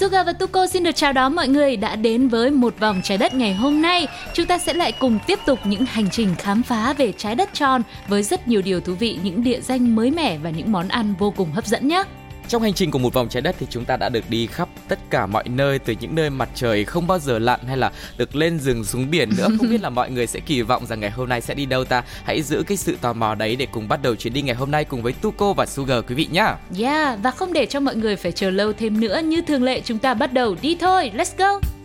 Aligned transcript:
Suga 0.00 0.24
và 0.24 0.32
Tuko 0.32 0.66
xin 0.66 0.82
được 0.82 0.96
chào 0.96 1.12
đón 1.12 1.34
mọi 1.34 1.48
người 1.48 1.76
đã 1.76 1.96
đến 1.96 2.28
với 2.28 2.50
một 2.50 2.74
vòng 2.80 3.00
trái 3.04 3.18
đất 3.18 3.34
ngày 3.34 3.54
hôm 3.54 3.82
nay. 3.82 4.06
Chúng 4.34 4.46
ta 4.46 4.58
sẽ 4.58 4.74
lại 4.74 4.92
cùng 4.92 5.18
tiếp 5.26 5.38
tục 5.46 5.58
những 5.64 5.84
hành 5.86 6.10
trình 6.10 6.34
khám 6.38 6.62
phá 6.62 6.92
về 6.92 7.12
trái 7.12 7.34
đất 7.34 7.48
tròn 7.52 7.82
với 8.08 8.22
rất 8.22 8.48
nhiều 8.48 8.62
điều 8.62 8.80
thú 8.80 8.94
vị, 8.94 9.18
những 9.22 9.44
địa 9.44 9.60
danh 9.60 9.96
mới 9.96 10.10
mẻ 10.10 10.38
và 10.38 10.50
những 10.50 10.72
món 10.72 10.88
ăn 10.88 11.14
vô 11.18 11.30
cùng 11.36 11.52
hấp 11.52 11.66
dẫn 11.66 11.88
nhé. 11.88 12.04
Trong 12.50 12.62
hành 12.62 12.74
trình 12.74 12.90
của 12.90 12.98
một 12.98 13.14
vòng 13.14 13.28
trái 13.28 13.40
đất 13.40 13.56
thì 13.58 13.66
chúng 13.70 13.84
ta 13.84 13.96
đã 13.96 14.08
được 14.08 14.24
đi 14.30 14.46
khắp 14.46 14.68
tất 14.88 14.98
cả 15.10 15.26
mọi 15.26 15.48
nơi 15.48 15.78
từ 15.78 15.94
những 16.00 16.14
nơi 16.14 16.30
mặt 16.30 16.48
trời 16.54 16.84
không 16.84 17.06
bao 17.06 17.18
giờ 17.18 17.38
lặn 17.38 17.60
hay 17.66 17.76
là 17.76 17.92
được 18.16 18.36
lên 18.36 18.58
rừng 18.58 18.84
xuống 18.84 19.10
biển 19.10 19.30
nữa. 19.36 19.48
Không 19.58 19.70
biết 19.70 19.80
là 19.80 19.90
mọi 19.90 20.10
người 20.10 20.26
sẽ 20.26 20.40
kỳ 20.40 20.62
vọng 20.62 20.86
rằng 20.86 21.00
ngày 21.00 21.10
hôm 21.10 21.28
nay 21.28 21.40
sẽ 21.40 21.54
đi 21.54 21.66
đâu 21.66 21.84
ta? 21.84 22.02
Hãy 22.24 22.42
giữ 22.42 22.62
cái 22.66 22.76
sự 22.76 22.96
tò 23.00 23.12
mò 23.12 23.34
đấy 23.34 23.56
để 23.56 23.66
cùng 23.72 23.88
bắt 23.88 24.02
đầu 24.02 24.14
chuyến 24.14 24.32
đi 24.32 24.42
ngày 24.42 24.54
hôm 24.54 24.70
nay 24.70 24.84
cùng 24.84 25.02
với 25.02 25.12
Tuko 25.12 25.52
và 25.52 25.66
Sugar 25.66 26.04
quý 26.08 26.14
vị 26.14 26.28
nhá. 26.30 26.56
Yeah, 26.78 27.18
và 27.22 27.30
không 27.30 27.52
để 27.52 27.66
cho 27.66 27.80
mọi 27.80 27.96
người 27.96 28.16
phải 28.16 28.32
chờ 28.32 28.50
lâu 28.50 28.72
thêm 28.72 29.00
nữa 29.00 29.20
như 29.24 29.42
thường 29.42 29.62
lệ 29.62 29.80
chúng 29.84 29.98
ta 29.98 30.14
bắt 30.14 30.32
đầu 30.32 30.56
đi 30.62 30.76
thôi. 30.80 31.12
Let's 31.16 31.34
go. 31.38 31.79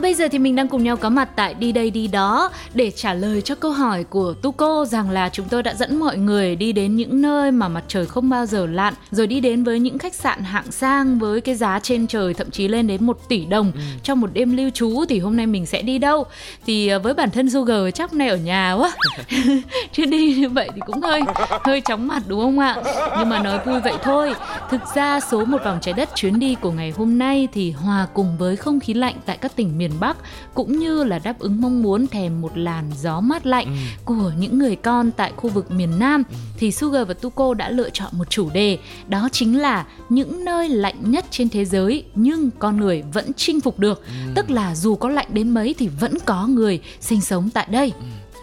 Và 0.00 0.02
bây 0.02 0.14
giờ 0.14 0.28
thì 0.32 0.38
mình 0.38 0.56
đang 0.56 0.68
cùng 0.68 0.84
nhau 0.84 0.96
có 0.96 1.08
mặt 1.08 1.28
tại 1.36 1.54
Đi 1.54 1.72
Đây 1.72 1.90
Đi 1.90 2.06
Đó 2.06 2.50
để 2.74 2.90
trả 2.90 3.14
lời 3.14 3.42
cho 3.42 3.54
câu 3.54 3.70
hỏi 3.70 4.04
của 4.04 4.34
Tuko 4.42 4.84
rằng 4.84 5.10
là 5.10 5.28
chúng 5.28 5.46
tôi 5.48 5.62
đã 5.62 5.74
dẫn 5.74 5.96
mọi 5.96 6.16
người 6.18 6.56
đi 6.56 6.72
đến 6.72 6.96
những 6.96 7.22
nơi 7.22 7.50
mà 7.50 7.68
mặt 7.68 7.84
trời 7.88 8.06
không 8.06 8.30
bao 8.30 8.46
giờ 8.46 8.66
lặn 8.66 8.94
rồi 9.10 9.26
đi 9.26 9.40
đến 9.40 9.64
với 9.64 9.80
những 9.80 9.98
khách 9.98 10.14
sạn 10.14 10.42
hạng 10.42 10.72
sang 10.72 11.18
với 11.18 11.40
cái 11.40 11.54
giá 11.54 11.78
trên 11.82 12.06
trời 12.06 12.34
thậm 12.34 12.50
chí 12.50 12.68
lên 12.68 12.86
đến 12.86 13.04
1 13.06 13.28
tỷ 13.28 13.44
đồng 13.44 13.72
Ừ. 13.74 13.80
trong 14.02 14.20
một 14.20 14.30
đêm 14.32 14.56
lưu 14.56 14.70
trú 14.70 15.04
thì 15.08 15.18
hôm 15.18 15.36
nay 15.36 15.46
mình 15.46 15.66
sẽ 15.66 15.82
đi 15.82 15.98
đâu? 15.98 16.24
Thì 16.66 16.88
ờ, 16.88 16.98
với 16.98 17.14
bản 17.14 17.30
thân 17.30 17.50
Sugar 17.50 17.80
chắc 17.94 18.14
nay 18.14 18.28
ở 18.28 18.36
nhà 18.36 18.72
quá 18.78 18.92
chứ 19.92 20.04
đi 20.04 20.34
như 20.34 20.48
vậy 20.48 20.68
thì 20.74 20.80
cũng 20.86 21.02
hơi 21.02 21.20
hơi 21.64 21.80
chóng 21.80 22.08
mặt 22.08 22.22
đúng 22.26 22.40
không 22.40 22.58
ạ? 22.58 22.76
Nhưng 23.18 23.28
mà 23.28 23.38
nói 23.42 23.58
vui 23.66 23.80
vậy 23.80 23.94
thôi. 24.02 24.34
Thực 24.70 24.80
ra 24.94 25.20
số 25.20 25.44
một 25.44 25.58
vòng 25.64 25.78
trái 25.80 25.94
đất 25.94 26.08
chuyến 26.14 26.38
đi 26.38 26.54
của 26.60 26.70
ngày 26.70 26.92
hôm 26.96 27.18
nay 27.18 27.48
thì 27.52 27.70
hòa 27.70 28.06
cùng 28.14 28.36
với 28.38 28.56
không 28.56 28.80
khí 28.80 28.94
lạnh 28.94 29.14
tại 29.26 29.36
các 29.36 29.56
tỉnh 29.56 29.78
miền 29.78 29.89
Bắc 30.00 30.16
cũng 30.54 30.78
như 30.78 31.04
là 31.04 31.18
đáp 31.18 31.38
ứng 31.38 31.60
mong 31.60 31.82
muốn 31.82 32.06
thèm 32.06 32.40
một 32.40 32.52
làn 32.58 32.84
gió 33.00 33.20
mát 33.20 33.46
lạnh 33.46 33.66
Ừ. 33.66 33.72
của 34.04 34.32
những 34.38 34.58
người 34.58 34.76
con 34.76 35.10
tại 35.10 35.32
khu 35.36 35.50
vực 35.50 35.70
miền 35.70 35.98
Nam 35.98 36.22
thì 36.58 36.72
Sugar 36.72 37.08
và 37.08 37.14
Tuko 37.14 37.54
đã 37.54 37.70
lựa 37.70 37.90
chọn 37.90 38.08
một 38.12 38.30
chủ 38.30 38.50
đề. 38.50 38.78
Đó 39.08 39.28
chính 39.32 39.58
là 39.60 39.86
những 40.08 40.44
nơi 40.44 40.68
lạnh 40.68 41.10
nhất 41.10 41.24
trên 41.30 41.48
thế 41.48 41.64
giới 41.64 42.04
nhưng 42.14 42.50
con 42.58 42.76
người 42.76 43.02
vẫn 43.12 43.32
chinh 43.36 43.60
phục 43.60 43.78
được. 43.78 44.02
Tức 44.34 44.50
là 44.50 44.74
dù 44.74 44.94
có 44.94 45.08
lạnh 45.08 45.26
đến 45.32 45.50
mấy 45.50 45.74
thì 45.78 45.88
vẫn 45.88 46.14
có 46.26 46.46
người 46.46 46.80
sinh 47.00 47.20
sống 47.20 47.50
tại 47.54 47.66
đây 47.70 47.92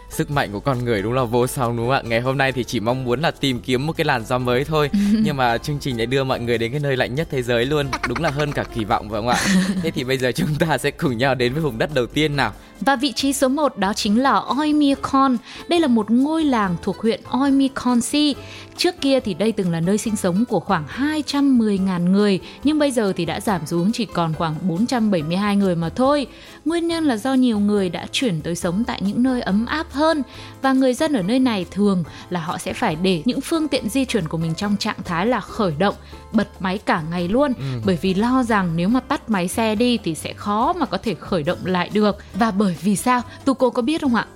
Sức 0.09 0.31
mạnh 0.31 0.49
của 0.51 0.59
con 0.59 0.85
người 0.85 1.01
đúng 1.01 1.13
là 1.13 1.23
vô 1.23 1.47
song 1.47 1.77
đúng 1.77 1.85
không 1.85 1.95
ạ? 1.95 2.01
Ngày 2.05 2.21
hôm 2.21 2.37
nay 2.37 2.51
thì 2.51 2.63
chỉ 2.63 2.79
mong 2.79 3.03
muốn 3.03 3.21
là 3.21 3.31
tìm 3.31 3.59
kiếm 3.59 3.87
một 3.87 3.93
cái 3.97 4.05
làn 4.05 4.25
gió 4.25 4.37
mới 4.37 4.63
thôi 4.63 4.89
Nhưng 5.23 5.37
mà 5.37 5.57
chương 5.57 5.79
trình 5.79 5.97
lại 5.97 6.05
đưa 6.05 6.23
mọi 6.23 6.39
người 6.39 6.57
đến 6.57 6.71
cái 6.71 6.79
nơi 6.79 6.97
lạnh 6.97 7.15
nhất 7.15 7.27
thế 7.31 7.43
giới 7.43 7.65
luôn 7.65 7.87
Đúng 8.07 8.21
là 8.21 8.29
hơn 8.29 8.51
cả 8.51 8.63
kỳ 8.75 8.83
vọng 8.83 9.09
phải 9.09 9.19
không 9.19 9.27
ạ? 9.27 9.37
Thế 9.83 9.91
thì 9.91 10.03
bây 10.03 10.17
giờ 10.17 10.31
chúng 10.31 10.55
ta 10.59 10.77
sẽ 10.77 10.91
cùng 10.91 11.17
nhau 11.17 11.35
đến 11.35 11.53
với 11.53 11.61
vùng 11.61 11.77
đất 11.77 11.89
đầu 11.93 12.05
tiên 12.05 12.35
nào 12.35 12.53
Và 12.81 12.95
vị 12.95 13.11
trí 13.11 13.33
số 13.33 13.47
1 13.47 13.77
đó 13.77 13.93
chính 13.93 14.21
là 14.21 14.41
Oymyakon. 14.59 15.37
Đây 15.67 15.79
là 15.79 15.87
một 15.87 16.11
ngôi 16.11 16.43
làng 16.43 16.75
thuộc 16.81 16.97
huyện 16.99 17.21
Oymyakon-si. 17.29 18.33
Trước 18.77 19.01
kia 19.01 19.19
thì 19.19 19.33
đây 19.33 19.51
từng 19.51 19.71
là 19.71 19.79
nơi 19.79 19.97
sinh 19.97 20.15
sống 20.15 20.45
của 20.49 20.59
khoảng 20.59 20.85
210.000 20.87 22.11
người, 22.11 22.39
nhưng 22.63 22.79
bây 22.79 22.91
giờ 22.91 23.13
thì 23.15 23.25
đã 23.25 23.39
giảm 23.39 23.65
xuống 23.65 23.91
chỉ 23.91 24.05
còn 24.05 24.33
khoảng 24.33 24.55
472 24.61 25.55
người 25.55 25.75
mà 25.75 25.89
thôi. 25.89 26.27
Nguyên 26.65 26.87
nhân 26.87 27.05
là 27.05 27.17
do 27.17 27.33
nhiều 27.33 27.59
người 27.59 27.89
đã 27.89 28.07
chuyển 28.11 28.41
tới 28.41 28.55
sống 28.55 28.83
tại 28.87 29.01
những 29.01 29.23
nơi 29.23 29.41
ấm 29.41 29.65
áp 29.65 29.91
hơn 29.91 30.23
và 30.61 30.73
người 30.73 30.93
dân 30.93 31.13
ở 31.13 31.21
nơi 31.21 31.39
này 31.39 31.65
thường 31.71 32.03
là 32.29 32.39
họ 32.39 32.57
sẽ 32.57 32.73
phải 32.73 32.95
để 32.95 33.21
những 33.25 33.41
phương 33.41 33.67
tiện 33.67 33.89
di 33.89 34.05
chuyển 34.05 34.27
của 34.27 34.37
mình 34.37 34.55
trong 34.55 34.77
trạng 34.77 35.03
thái 35.05 35.25
là 35.25 35.39
khởi 35.39 35.73
động, 35.79 35.95
bật 36.31 36.47
máy 36.59 36.77
cả 36.77 37.03
ngày 37.11 37.27
luôn 37.27 37.53
bởi 37.85 37.97
vì 38.01 38.13
lo 38.13 38.43
rằng 38.43 38.71
nếu 38.75 38.89
mà 38.89 38.99
tắt 38.99 39.29
máy 39.29 39.47
xe 39.47 39.75
đi 39.75 39.97
thì 40.03 40.15
sẽ 40.15 40.33
khó 40.33 40.73
mà 40.73 40.85
có 40.85 40.97
thể 40.97 41.13
khởi 41.13 41.43
động 41.43 41.59
lại 41.63 41.89
được. 41.93 42.17
Và 42.33 42.51
bởi 42.51 42.75
vì 42.81 42.95
sao? 42.95 43.21
Tu 43.45 43.53
cô 43.53 43.69
có 43.69 43.81
biết 43.81 44.01
không 44.01 44.15
ạ? 44.15 44.27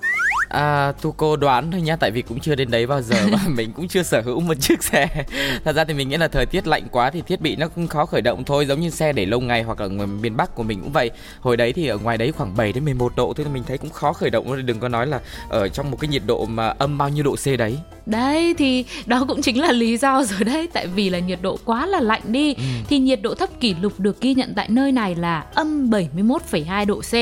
À, 0.52 0.92
tu 1.02 1.12
cô 1.12 1.36
đoán 1.36 1.70
thôi 1.70 1.80
nhá, 1.80 1.96
tại 1.96 2.10
vì 2.10 2.22
cũng 2.22 2.40
chưa 2.40 2.54
đến 2.54 2.70
đấy 2.70 2.86
bao 2.86 3.02
giờ 3.02 3.16
và 3.32 3.38
mình 3.48 3.72
cũng 3.72 3.88
chưa 3.88 4.02
sở 4.02 4.20
hữu 4.20 4.40
một 4.40 4.54
chiếc 4.60 4.82
xe. 4.82 5.08
Thật 5.64 5.72
ra 5.76 5.84
thì 5.84 5.94
mình 5.94 6.08
nghĩ 6.08 6.16
là 6.16 6.28
thời 6.28 6.46
tiết 6.46 6.66
lạnh 6.66 6.82
quá 6.90 7.10
thì 7.10 7.22
thiết 7.22 7.40
bị 7.40 7.56
nó 7.56 7.68
cũng 7.68 7.86
khó 7.86 8.06
khởi 8.06 8.20
động 8.20 8.44
thôi, 8.44 8.66
giống 8.66 8.80
như 8.80 8.90
xe 8.90 9.12
để 9.12 9.26
lâu 9.26 9.40
ngày 9.40 9.62
hoặc 9.62 9.80
là 9.80 9.86
ngoài 9.86 10.06
miền 10.06 10.36
Bắc 10.36 10.54
của 10.54 10.62
mình 10.62 10.80
cũng 10.80 10.92
vậy. 10.92 11.10
Hồi 11.40 11.56
đấy 11.56 11.72
thì 11.72 11.86
ở 11.86 11.98
ngoài 11.98 12.18
đấy 12.18 12.32
khoảng 12.32 12.56
7 12.56 12.72
đến 12.72 12.84
11 12.84 13.12
độ 13.16 13.32
thôi, 13.36 13.46
mình 13.52 13.62
thấy 13.66 13.78
cũng 13.78 13.90
khó 13.90 14.12
khởi 14.12 14.30
động 14.30 14.66
đừng 14.66 14.80
có 14.80 14.88
nói 14.88 15.06
là 15.06 15.20
ở 15.48 15.68
trong 15.68 15.90
một 15.90 15.96
cái 16.00 16.08
nhiệt 16.08 16.22
độ 16.26 16.46
mà 16.46 16.68
âm 16.68 16.98
bao 16.98 17.08
nhiêu 17.08 17.24
độ 17.24 17.36
C 17.36 17.58
đấy. 17.58 17.78
Đấy 18.06 18.54
thì 18.58 18.84
đó 19.06 19.24
cũng 19.28 19.42
chính 19.42 19.60
là 19.60 19.72
lý 19.72 19.96
do 19.96 20.24
rồi 20.24 20.44
đấy 20.44 20.68
Tại 20.72 20.86
vì 20.86 21.10
là 21.10 21.18
nhiệt 21.18 21.38
độ 21.42 21.58
quá 21.64 21.86
là 21.86 22.00
lạnh 22.00 22.22
đi 22.24 22.54
Thì 22.88 22.98
nhiệt 22.98 23.22
độ 23.22 23.34
thấp 23.34 23.48
kỷ 23.60 23.74
lục 23.82 24.00
được 24.00 24.20
ghi 24.20 24.34
nhận 24.34 24.52
tại 24.56 24.68
nơi 24.68 24.92
này 24.92 25.14
là 25.14 25.44
âm 25.54 25.90
71,2 25.90 26.86
độ 26.86 27.00
C 27.00 27.14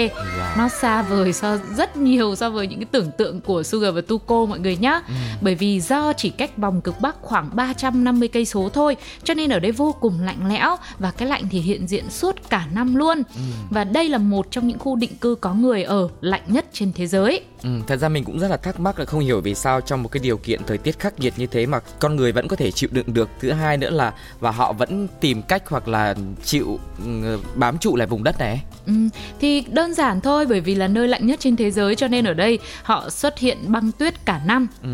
Nó 0.58 0.68
xa 0.68 1.02
vời 1.02 1.32
so 1.32 1.58
rất 1.76 1.96
nhiều 1.96 2.36
so 2.36 2.50
với 2.50 2.66
những 2.66 2.78
cái 2.78 2.86
tưởng 2.90 3.10
tượng 3.20 3.40
của 3.40 3.62
Sugar 3.62 3.94
và 3.94 4.00
Tuko 4.00 4.44
mọi 4.46 4.58
người 4.58 4.76
nhá. 4.76 5.00
Bởi 5.40 5.54
vì 5.54 5.80
do 5.80 6.12
chỉ 6.12 6.30
cách 6.30 6.56
vòng 6.56 6.80
cực 6.80 7.00
Bắc 7.00 7.16
khoảng 7.22 7.50
350 7.52 8.28
cây 8.28 8.44
số 8.44 8.68
thôi 8.68 8.96
Cho 9.24 9.34
nên 9.34 9.50
ở 9.50 9.58
đây 9.58 9.72
vô 9.72 9.94
cùng 10.00 10.20
lạnh 10.20 10.48
lẽo 10.48 10.76
Và 10.98 11.10
cái 11.10 11.28
lạnh 11.28 11.42
thì 11.50 11.60
hiện 11.60 11.86
diện 11.86 12.10
suốt 12.10 12.36
cả 12.50 12.66
năm 12.72 12.94
luôn. 12.94 13.22
Và 13.70 13.84
đây 13.84 14.08
là 14.08 14.18
một 14.18 14.46
trong 14.50 14.68
những 14.68 14.78
khu 14.78 14.96
định 14.96 15.16
cư 15.20 15.34
có 15.40 15.54
người 15.54 15.82
ở 15.82 16.08
lạnh 16.20 16.42
nhất 16.46 16.66
trên 16.72 16.92
thế 16.92 17.06
giới. 17.06 17.44
Ừ, 17.62 17.70
thật 17.86 17.96
ra 17.96 18.08
mình 18.08 18.24
cũng 18.24 18.38
rất 18.38 18.48
là 18.48 18.56
thắc 18.56 18.80
mắc 18.80 18.98
là 18.98 19.04
không 19.04 19.20
hiểu 19.20 19.40
vì 19.40 19.54
sao 19.54 19.80
trong 19.80 20.02
một 20.02 20.08
cái 20.08 20.20
điều 20.22 20.36
kiện 20.36 20.60
thời 20.66 20.78
tiết 20.78 20.98
khắc 20.98 21.20
nghiệt 21.20 21.34
như 21.36 21.46
thế 21.46 21.66
mà 21.66 21.80
con 21.98 22.16
người 22.16 22.32
vẫn 22.32 22.48
có 22.48 22.56
thể 22.56 22.70
chịu 22.70 22.90
đựng 22.92 23.14
được. 23.14 23.28
Thứ 23.40 23.52
hai 23.52 23.76
nữa 23.76 23.90
là 23.90 24.12
và 24.40 24.50
họ 24.50 24.72
vẫn 24.72 25.08
tìm 25.20 25.42
cách 25.42 25.62
hoặc 25.68 25.88
là 25.88 26.14
chịu 26.44 26.78
ừ, 27.04 27.38
bám 27.54 27.78
trụ 27.78 27.96
lại 27.96 28.06
vùng 28.06 28.24
đất 28.24 28.38
này. 28.38 28.62
Ừ, 28.86 28.92
thì 29.40 29.64
đơn 29.70 29.94
giản 29.94 30.20
thôi 30.20 30.46
bởi 30.46 30.60
vì 30.60 30.74
là 30.74 30.88
nơi 30.88 31.08
lạnh 31.08 31.26
nhất 31.26 31.40
trên 31.40 31.56
thế 31.56 31.70
giới 31.70 31.94
cho 31.94 32.08
nên 32.08 32.24
ở 32.24 32.34
đây 32.34 32.58
họ 32.82 33.09
xuất 33.10 33.38
hiện 33.38 33.72
băng 33.72 33.92
tuyết 33.92 34.26
cả 34.26 34.40
năm. 34.46 34.66
Ừ. 34.82 34.88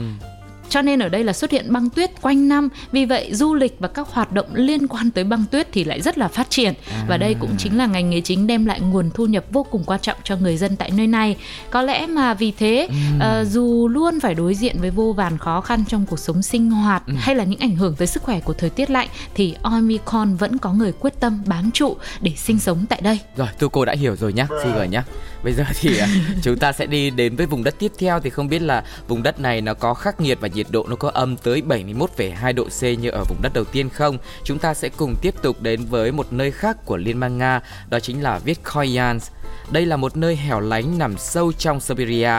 Cho 0.69 0.83
nên 0.83 0.99
ở 0.99 1.09
đây 1.09 1.25
là 1.25 1.33
xuất 1.33 1.51
hiện 1.51 1.73
băng 1.73 1.91
tuyết 1.91 2.11
quanh 2.23 2.49
năm. 2.49 2.69
Vì 2.93 3.05
vậy 3.05 3.35
du 3.35 3.55
lịch 3.55 3.77
và 3.79 3.89
các 3.89 4.09
hoạt 4.09 4.33
động 4.33 4.47
liên 4.55 4.89
quan 4.89 5.11
tới 5.11 5.25
băng 5.25 5.45
tuyết 5.51 5.69
thì 5.73 5.85
lại 5.85 6.03
rất 6.03 6.19
là 6.19 6.29
phát 6.29 6.51
triển. 6.51 6.75
Và 7.09 7.17
đây 7.17 7.35
cũng 7.41 7.51
chính 7.59 7.79
là 7.79 7.87
ngành 7.87 8.11
nghề 8.11 8.21
chính 8.21 8.47
đem 8.47 8.67
lại 8.67 8.81
nguồn 8.81 9.11
thu 9.15 9.27
nhập 9.27 9.45
vô 9.51 9.63
cùng 9.71 9.85
quan 9.87 10.01
trọng 10.01 10.17
cho 10.25 10.37
người 10.37 10.57
dân 10.57 10.77
tại 10.77 10.91
nơi 10.91 11.07
này. 11.07 11.37
Có 11.71 11.83
lẽ 11.83 12.07
mà 12.07 12.35
vì 12.35 12.53
thế 12.59 12.89
ờ, 13.21 13.45
dù 13.45 13.89
luôn 13.89 14.21
phải 14.21 14.35
đối 14.35 14.55
diện 14.55 14.77
với 14.81 14.91
vô 14.91 15.13
vàn 15.13 15.39
khó 15.39 15.61
khăn 15.61 15.85
trong 15.89 16.07
cuộc 16.07 16.19
sống 16.19 16.43
sinh 16.43 16.71
hoạt 16.71 17.03
Hay 17.17 17.35
là 17.35 17.45
những 17.45 17.61
ảnh 17.61 17.77
hưởng 17.77 17.95
tới 17.95 18.07
sức 18.07 18.23
khỏe 18.23 18.41
của 18.41 18.53
thời 18.53 18.71
tiết 18.71 18.91
lạnh 18.91 19.09
Thì 19.35 19.55
Omicron 19.63 20.37
vẫn 20.37 20.59
có 20.59 20.73
người 20.73 20.93
quyết 20.93 21.21
tâm 21.21 21.43
bám 21.47 21.71
trụ 21.71 21.97
để 22.21 22.33
sinh 22.37 22.59
sống 22.59 22.85
tại 22.89 23.01
đây. 23.01 23.21
Rồi, 23.37 23.49
tu 23.59 23.69
cô 23.69 23.85
đã 23.85 23.95
hiểu 23.95 24.17
rồi 24.17 24.33
nhá, 24.33 24.47
Sugar 24.65 24.91
nhá. 24.91 25.05
Bây 25.45 25.53
giờ 25.53 25.65
thì 25.81 25.99
à, 25.99 26.09
chúng 26.43 26.59
ta 26.59 26.73
sẽ 26.73 26.87
đi 26.87 27.11
đến 27.11 27.37
với 27.37 27.47
vùng 27.47 27.65
đất 27.65 27.75
tiếp 27.79 27.93
theo 27.99 28.21
thì 28.21 28.31
không 28.31 28.49
biết 28.49 28.63
là 28.63 28.85
vùng 29.09 29.23
đất 29.23 29.41
này 29.41 29.61
nó 29.61 29.75
có 29.75 29.95
khắc 29.95 30.21
nghiệt 30.21 30.39
và 30.41 30.49
nhiệt 30.57 30.67
độ 30.71 30.87
nó 30.89 30.97
có 30.97 31.11
âm 31.15 31.37
tới 31.37 31.63
71,2 31.69 32.55
độ 32.55 32.65
C 32.65 32.83
như 32.83 33.11
ở 33.11 33.25
vùng 33.29 33.43
đất 33.43 33.53
đầu 33.55 33.65
tiên 33.65 33.89
không? 33.89 34.19
Chúng 34.45 34.59
ta 34.59 34.75
sẽ 34.75 34.89
cùng 34.89 35.15
tiếp 35.23 35.35
tục 35.43 35.63
đến 35.63 35.85
với 35.85 36.13
một 36.13 36.33
nơi 36.33 36.51
khác 36.51 36.77
của 36.85 36.97
Liên 36.97 37.21
bang 37.21 37.39
Nga, 37.39 37.61
đó 37.89 38.01
chính 38.01 38.23
là 38.23 38.39
Vitkoyansk. 38.39 39.33
Đây 39.71 39.87
là 39.87 39.97
một 39.97 40.17
nơi 40.17 40.37
hẻo 40.37 40.61
lánh 40.61 40.99
nằm 40.99 41.19
sâu 41.19 41.53
trong 41.53 41.81
Siberia, 41.81 42.33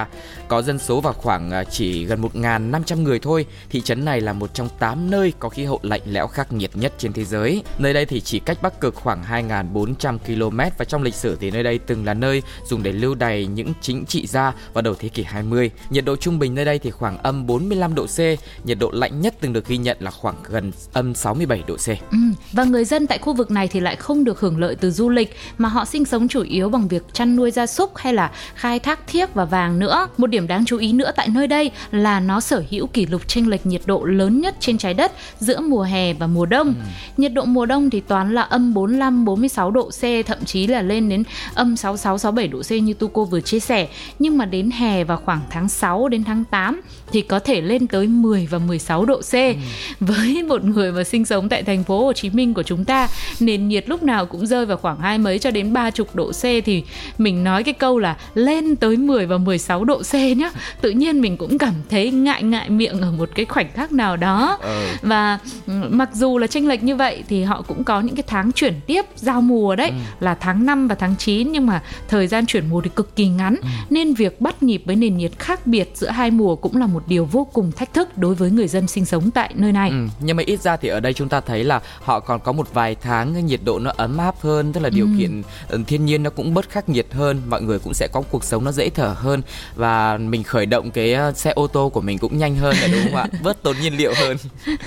có 0.47 0.61
dân 0.61 0.79
số 0.79 1.01
vào 1.01 1.13
khoảng 1.13 1.51
à, 1.51 1.63
chỉ 1.63 2.05
gần 2.05 2.21
1.500 2.21 3.01
người 3.01 3.19
thôi. 3.19 3.45
Thị 3.69 3.81
trấn 3.81 4.05
này 4.05 4.21
là 4.21 4.33
một 4.33 4.53
trong 4.53 4.69
8 4.79 5.11
nơi 5.11 5.33
có 5.39 5.49
khí 5.49 5.65
hậu 5.65 5.79
lạnh 5.83 6.01
lẽo 6.05 6.27
khắc 6.27 6.53
nghiệt 6.53 6.71
nhất 6.73 6.94
trên 6.97 7.13
thế 7.13 7.25
giới. 7.25 7.63
Nơi 7.77 7.94
đây 7.94 8.05
thì 8.05 8.21
chỉ 8.21 8.39
cách 8.39 8.57
Bắc 8.61 8.79
Cực 8.79 8.95
khoảng 8.95 9.23
2.400 9.23 10.17
km 10.17 10.59
và 10.77 10.85
trong 10.85 11.03
lịch 11.03 11.13
sử 11.13 11.38
thì 11.39 11.51
nơi 11.51 11.63
đây 11.63 11.79
từng 11.79 12.05
là 12.05 12.13
nơi 12.13 12.44
dùng 12.65 12.83
để 12.83 12.91
lưu 12.91 13.15
đày 13.15 13.45
những 13.45 13.73
chính 13.81 14.05
trị 14.05 14.27
gia 14.27 14.53
vào 14.73 14.81
đầu 14.81 14.94
thế 14.99 15.09
kỷ 15.09 15.23
20. 15.23 15.71
Nhiệt 15.89 16.05
độ 16.05 16.15
trung 16.15 16.39
bình 16.39 16.55
nơi 16.55 16.65
đây 16.65 16.79
thì 16.79 16.91
khoảng 16.91 17.17
âm 17.17 17.47
45 17.47 17.95
độ 17.95 18.05
C, 18.05 18.19
nhiệt 18.63 18.77
độ 18.79 18.91
lạnh 18.94 19.21
nhất 19.21 19.35
từng 19.41 19.53
được 19.53 19.67
ghi 19.67 19.77
nhận 19.77 19.97
là 19.99 20.11
khoảng 20.11 20.35
gần 20.49 20.71
âm 20.94 21.15
67 21.15 21.63
độ 21.67 21.75
C. 21.75 21.88
Ừ, 21.88 22.17
và 22.51 22.63
người 22.63 22.85
dân 22.85 23.07
tại 23.07 23.17
khu 23.17 23.33
vực 23.33 23.51
này 23.51 23.67
thì 23.67 23.79
lại 23.79 23.95
không 23.95 24.23
được 24.23 24.39
hưởng 24.39 24.59
lợi 24.59 24.75
từ 24.75 24.91
du 24.91 25.09
lịch 25.09 25.35
mà 25.57 25.69
họ 25.69 25.85
sinh 25.85 26.05
sống 26.05 26.27
chủ 26.27 26.41
yếu 26.41 26.69
bằng 26.69 26.88
việc 26.88 27.03
chăn 27.13 27.35
nuôi 27.35 27.51
gia 27.51 27.65
súc 27.65 27.97
hay 27.97 28.13
là 28.13 28.31
khai 28.55 28.79
thác 28.79 29.07
thiếc 29.07 29.33
và 29.33 29.45
vàng 29.45 29.79
nữa. 29.79 30.07
Một 30.17 30.27
điểm 30.27 30.37
đáng 30.45 30.66
chú 30.66 30.78
ý 30.78 30.94
nữa 30.94 31.12
tại 31.16 31.28
nơi 31.30 31.48
đây 31.48 31.72
là 31.92 32.19
nó 32.19 32.39
sở 32.39 32.63
hữu 32.69 32.88
kỷ 32.88 33.06
lục 33.06 33.28
chênh 33.28 33.50
lệch 33.50 33.66
nhiệt 33.66 33.81
độ 33.86 34.04
lớn 34.04 34.42
nhất 34.42 34.56
trên 34.60 34.78
trái 34.78 34.94
đất 34.94 35.12
giữa 35.39 35.62
mùa 35.62 35.84
hè 35.84 36.13
và 36.13 36.28
mùa 36.28 36.45
đông. 36.45 36.68
Ừ. 36.68 36.84
Nhiệt 37.18 37.34
độ 37.34 37.45
mùa 37.45 37.66
đông 37.66 37.89
thì 37.89 38.00
toán 38.00 38.34
là 38.34 38.42
âm 38.42 38.74
45 38.74 39.25
46 39.25 39.72
độ 39.72 39.89
C, 39.89 40.01
thậm 40.25 40.45
chí 40.45 40.68
là 40.68 40.81
lên 40.81 41.10
đến 41.10 41.24
âm 41.54 41.78
66 41.78 42.18
67 42.18 42.48
độ 42.48 42.62
C 42.62 42.72
như 42.72 42.94
tu 42.94 43.07
cô 43.07 43.25
vừa 43.25 43.42
chia 43.42 43.60
sẻ. 43.60 43.88
Nhưng 44.19 44.38
mà 44.38 44.45
đến 44.45 44.72
hè 44.72 45.04
vào 45.04 45.22
khoảng 45.25 45.42
tháng 45.50 45.69
6 45.69 46.07
đến 46.07 46.24
tháng 46.24 46.44
8 46.51 46.81
thì 47.12 47.21
có 47.21 47.39
thể 47.39 47.62
lên 47.62 47.88
tới 47.88 48.07
10 48.07 48.48
và 48.50 48.57
16 48.57 49.06
độ 49.06 49.21
C. 49.21 49.33
Ừ. 49.33 49.54
Với 50.00 50.44
một 50.44 50.63
người 50.63 50.92
mà 50.92 51.04
sinh 51.04 51.25
sống 51.25 51.50
tại 51.50 51.63
thành 51.63 51.83
phố 51.83 52.06
Hồ 52.06 52.13
Chí 52.13 52.30
Minh 52.30 52.54
của 52.54 52.63
chúng 52.63 52.86
ta, 52.86 53.07
nền 53.39 53.68
nhiệt 53.68 53.89
lúc 53.89 54.04
nào 54.04 54.25
cũng 54.25 54.48
rơi 54.48 54.65
vào 54.65 54.77
khoảng 54.77 55.00
hai 55.00 55.18
mấy 55.18 55.39
cho 55.39 55.51
đến 55.51 55.74
ba 55.74 55.92
chục 55.92 56.15
độ 56.15 56.31
C 56.31 56.42
thì 56.42 56.83
mình 57.18 57.44
nói 57.44 57.63
cái 57.63 57.74
câu 57.74 58.00
là 58.00 58.18
lên 58.33 58.75
tới 58.75 58.98
10 58.98 59.25
và 59.25 59.38
16 59.38 59.83
độ 59.83 60.01
C 60.12 60.13
nhá. 60.13 60.51
Tự 60.81 60.92
nhiên 60.92 61.21
mình 61.21 61.38
cũng 61.38 61.57
cảm 61.57 61.74
thấy 61.89 62.12
ngại 62.12 62.44
ngại 62.44 62.69
miệng 62.69 63.01
ở 63.01 63.12
một 63.12 63.30
cái 63.36 63.45
khoảnh 63.45 63.71
khắc 63.74 63.92
nào 63.92 64.18
đó. 64.18 64.57
Ừ. 64.62 64.86
Và 65.01 65.39
ừ, 65.68 65.74
mặc 65.89 66.09
dù 66.13 66.38
là 66.38 66.48
chênh 66.48 66.68
lệch 66.68 66.83
như 66.83 66.95
vậy 66.95 67.24
thì 67.30 67.44
họ 67.44 67.62
cũng 67.62 67.83
có 67.83 68.01
những 68.01 68.15
cái 68.15 68.24
tháng 68.27 68.51
chuyển 68.51 68.74
tiếp 68.88 69.06
giao 69.15 69.42
mùa 69.42 69.75
đấy 69.75 69.89
ừ. 69.89 69.95
là 70.19 70.36
tháng 70.36 70.65
5 70.65 70.88
và 70.88 70.95
tháng 70.95 71.15
9 71.18 71.51
nhưng 71.51 71.65
mà 71.65 71.81
thời 72.07 72.27
gian 72.27 72.45
chuyển 72.45 72.69
mùa 72.69 72.81
thì 72.81 72.89
cực 72.95 73.15
kỳ 73.15 73.27
ngắn 73.27 73.56
ừ. 73.62 73.68
nên 73.89 74.13
việc 74.13 74.42
bắt 74.42 74.63
nhịp 74.63 74.81
với 74.86 74.95
nền 74.95 75.18
nhiệt 75.18 75.31
khác 75.39 75.68
biệt 75.68 75.92
giữa 75.94 76.09
hai 76.09 76.31
mùa 76.31 76.56
cũng 76.56 76.75
là 76.75 76.88
một 76.88 76.96
điều 77.07 77.25
vô 77.25 77.47
cùng 77.53 77.71
thách 77.71 77.94
thức 77.94 78.17
đối 78.17 78.35
với 78.35 78.51
người 78.51 78.67
dân 78.67 78.88
sinh 78.88 79.05
sống 79.05 79.31
tại 79.31 79.51
nơi 79.55 79.71
này. 79.71 79.89
Ừ, 79.89 80.07
nhưng 80.19 80.38
mà 80.38 80.44
ít 80.45 80.61
ra 80.61 80.77
thì 80.77 80.89
ở 80.89 80.99
đây 80.99 81.13
chúng 81.13 81.29
ta 81.29 81.41
thấy 81.41 81.63
là 81.63 81.81
họ 82.01 82.19
còn 82.19 82.39
có 82.39 82.51
một 82.51 82.73
vài 82.73 82.95
tháng 82.95 83.45
nhiệt 83.45 83.59
độ 83.63 83.79
nó 83.79 83.91
ấm 83.97 84.17
áp 84.17 84.35
hơn, 84.41 84.73
tức 84.73 84.83
là 84.83 84.89
điều 84.89 85.05
ừ. 85.05 85.11
kiện 85.19 85.41
ừ, 85.69 85.79
thiên 85.88 86.05
nhiên 86.05 86.23
nó 86.23 86.29
cũng 86.29 86.53
bớt 86.53 86.69
khắc 86.69 86.89
nghiệt 86.89 87.07
hơn, 87.13 87.41
mọi 87.49 87.61
người 87.61 87.79
cũng 87.79 87.94
sẽ 87.94 88.07
có 88.11 88.21
cuộc 88.31 88.44
sống 88.44 88.63
nó 88.63 88.71
dễ 88.71 88.89
thở 88.89 89.15
hơn 89.17 89.41
và 89.75 90.17
mình 90.17 90.44
khởi 90.44 90.65
động 90.65 90.91
cái 90.91 91.13
ờ, 91.13 91.31
xe 91.31 91.51
ô 91.51 91.67
tô 91.67 91.89
của 91.89 92.01
mình 92.01 92.17
cũng 92.17 92.38
nhanh 92.38 92.55
hơn 92.55 92.75
là 92.81 92.88
đúng 92.88 93.01
không 93.03 93.15
ạ? 93.15 93.25
Bớt 93.44 93.63
tốn 93.63 93.75
nhiên 93.81 93.97
liệu 93.97 94.13
hơn. 94.15 94.38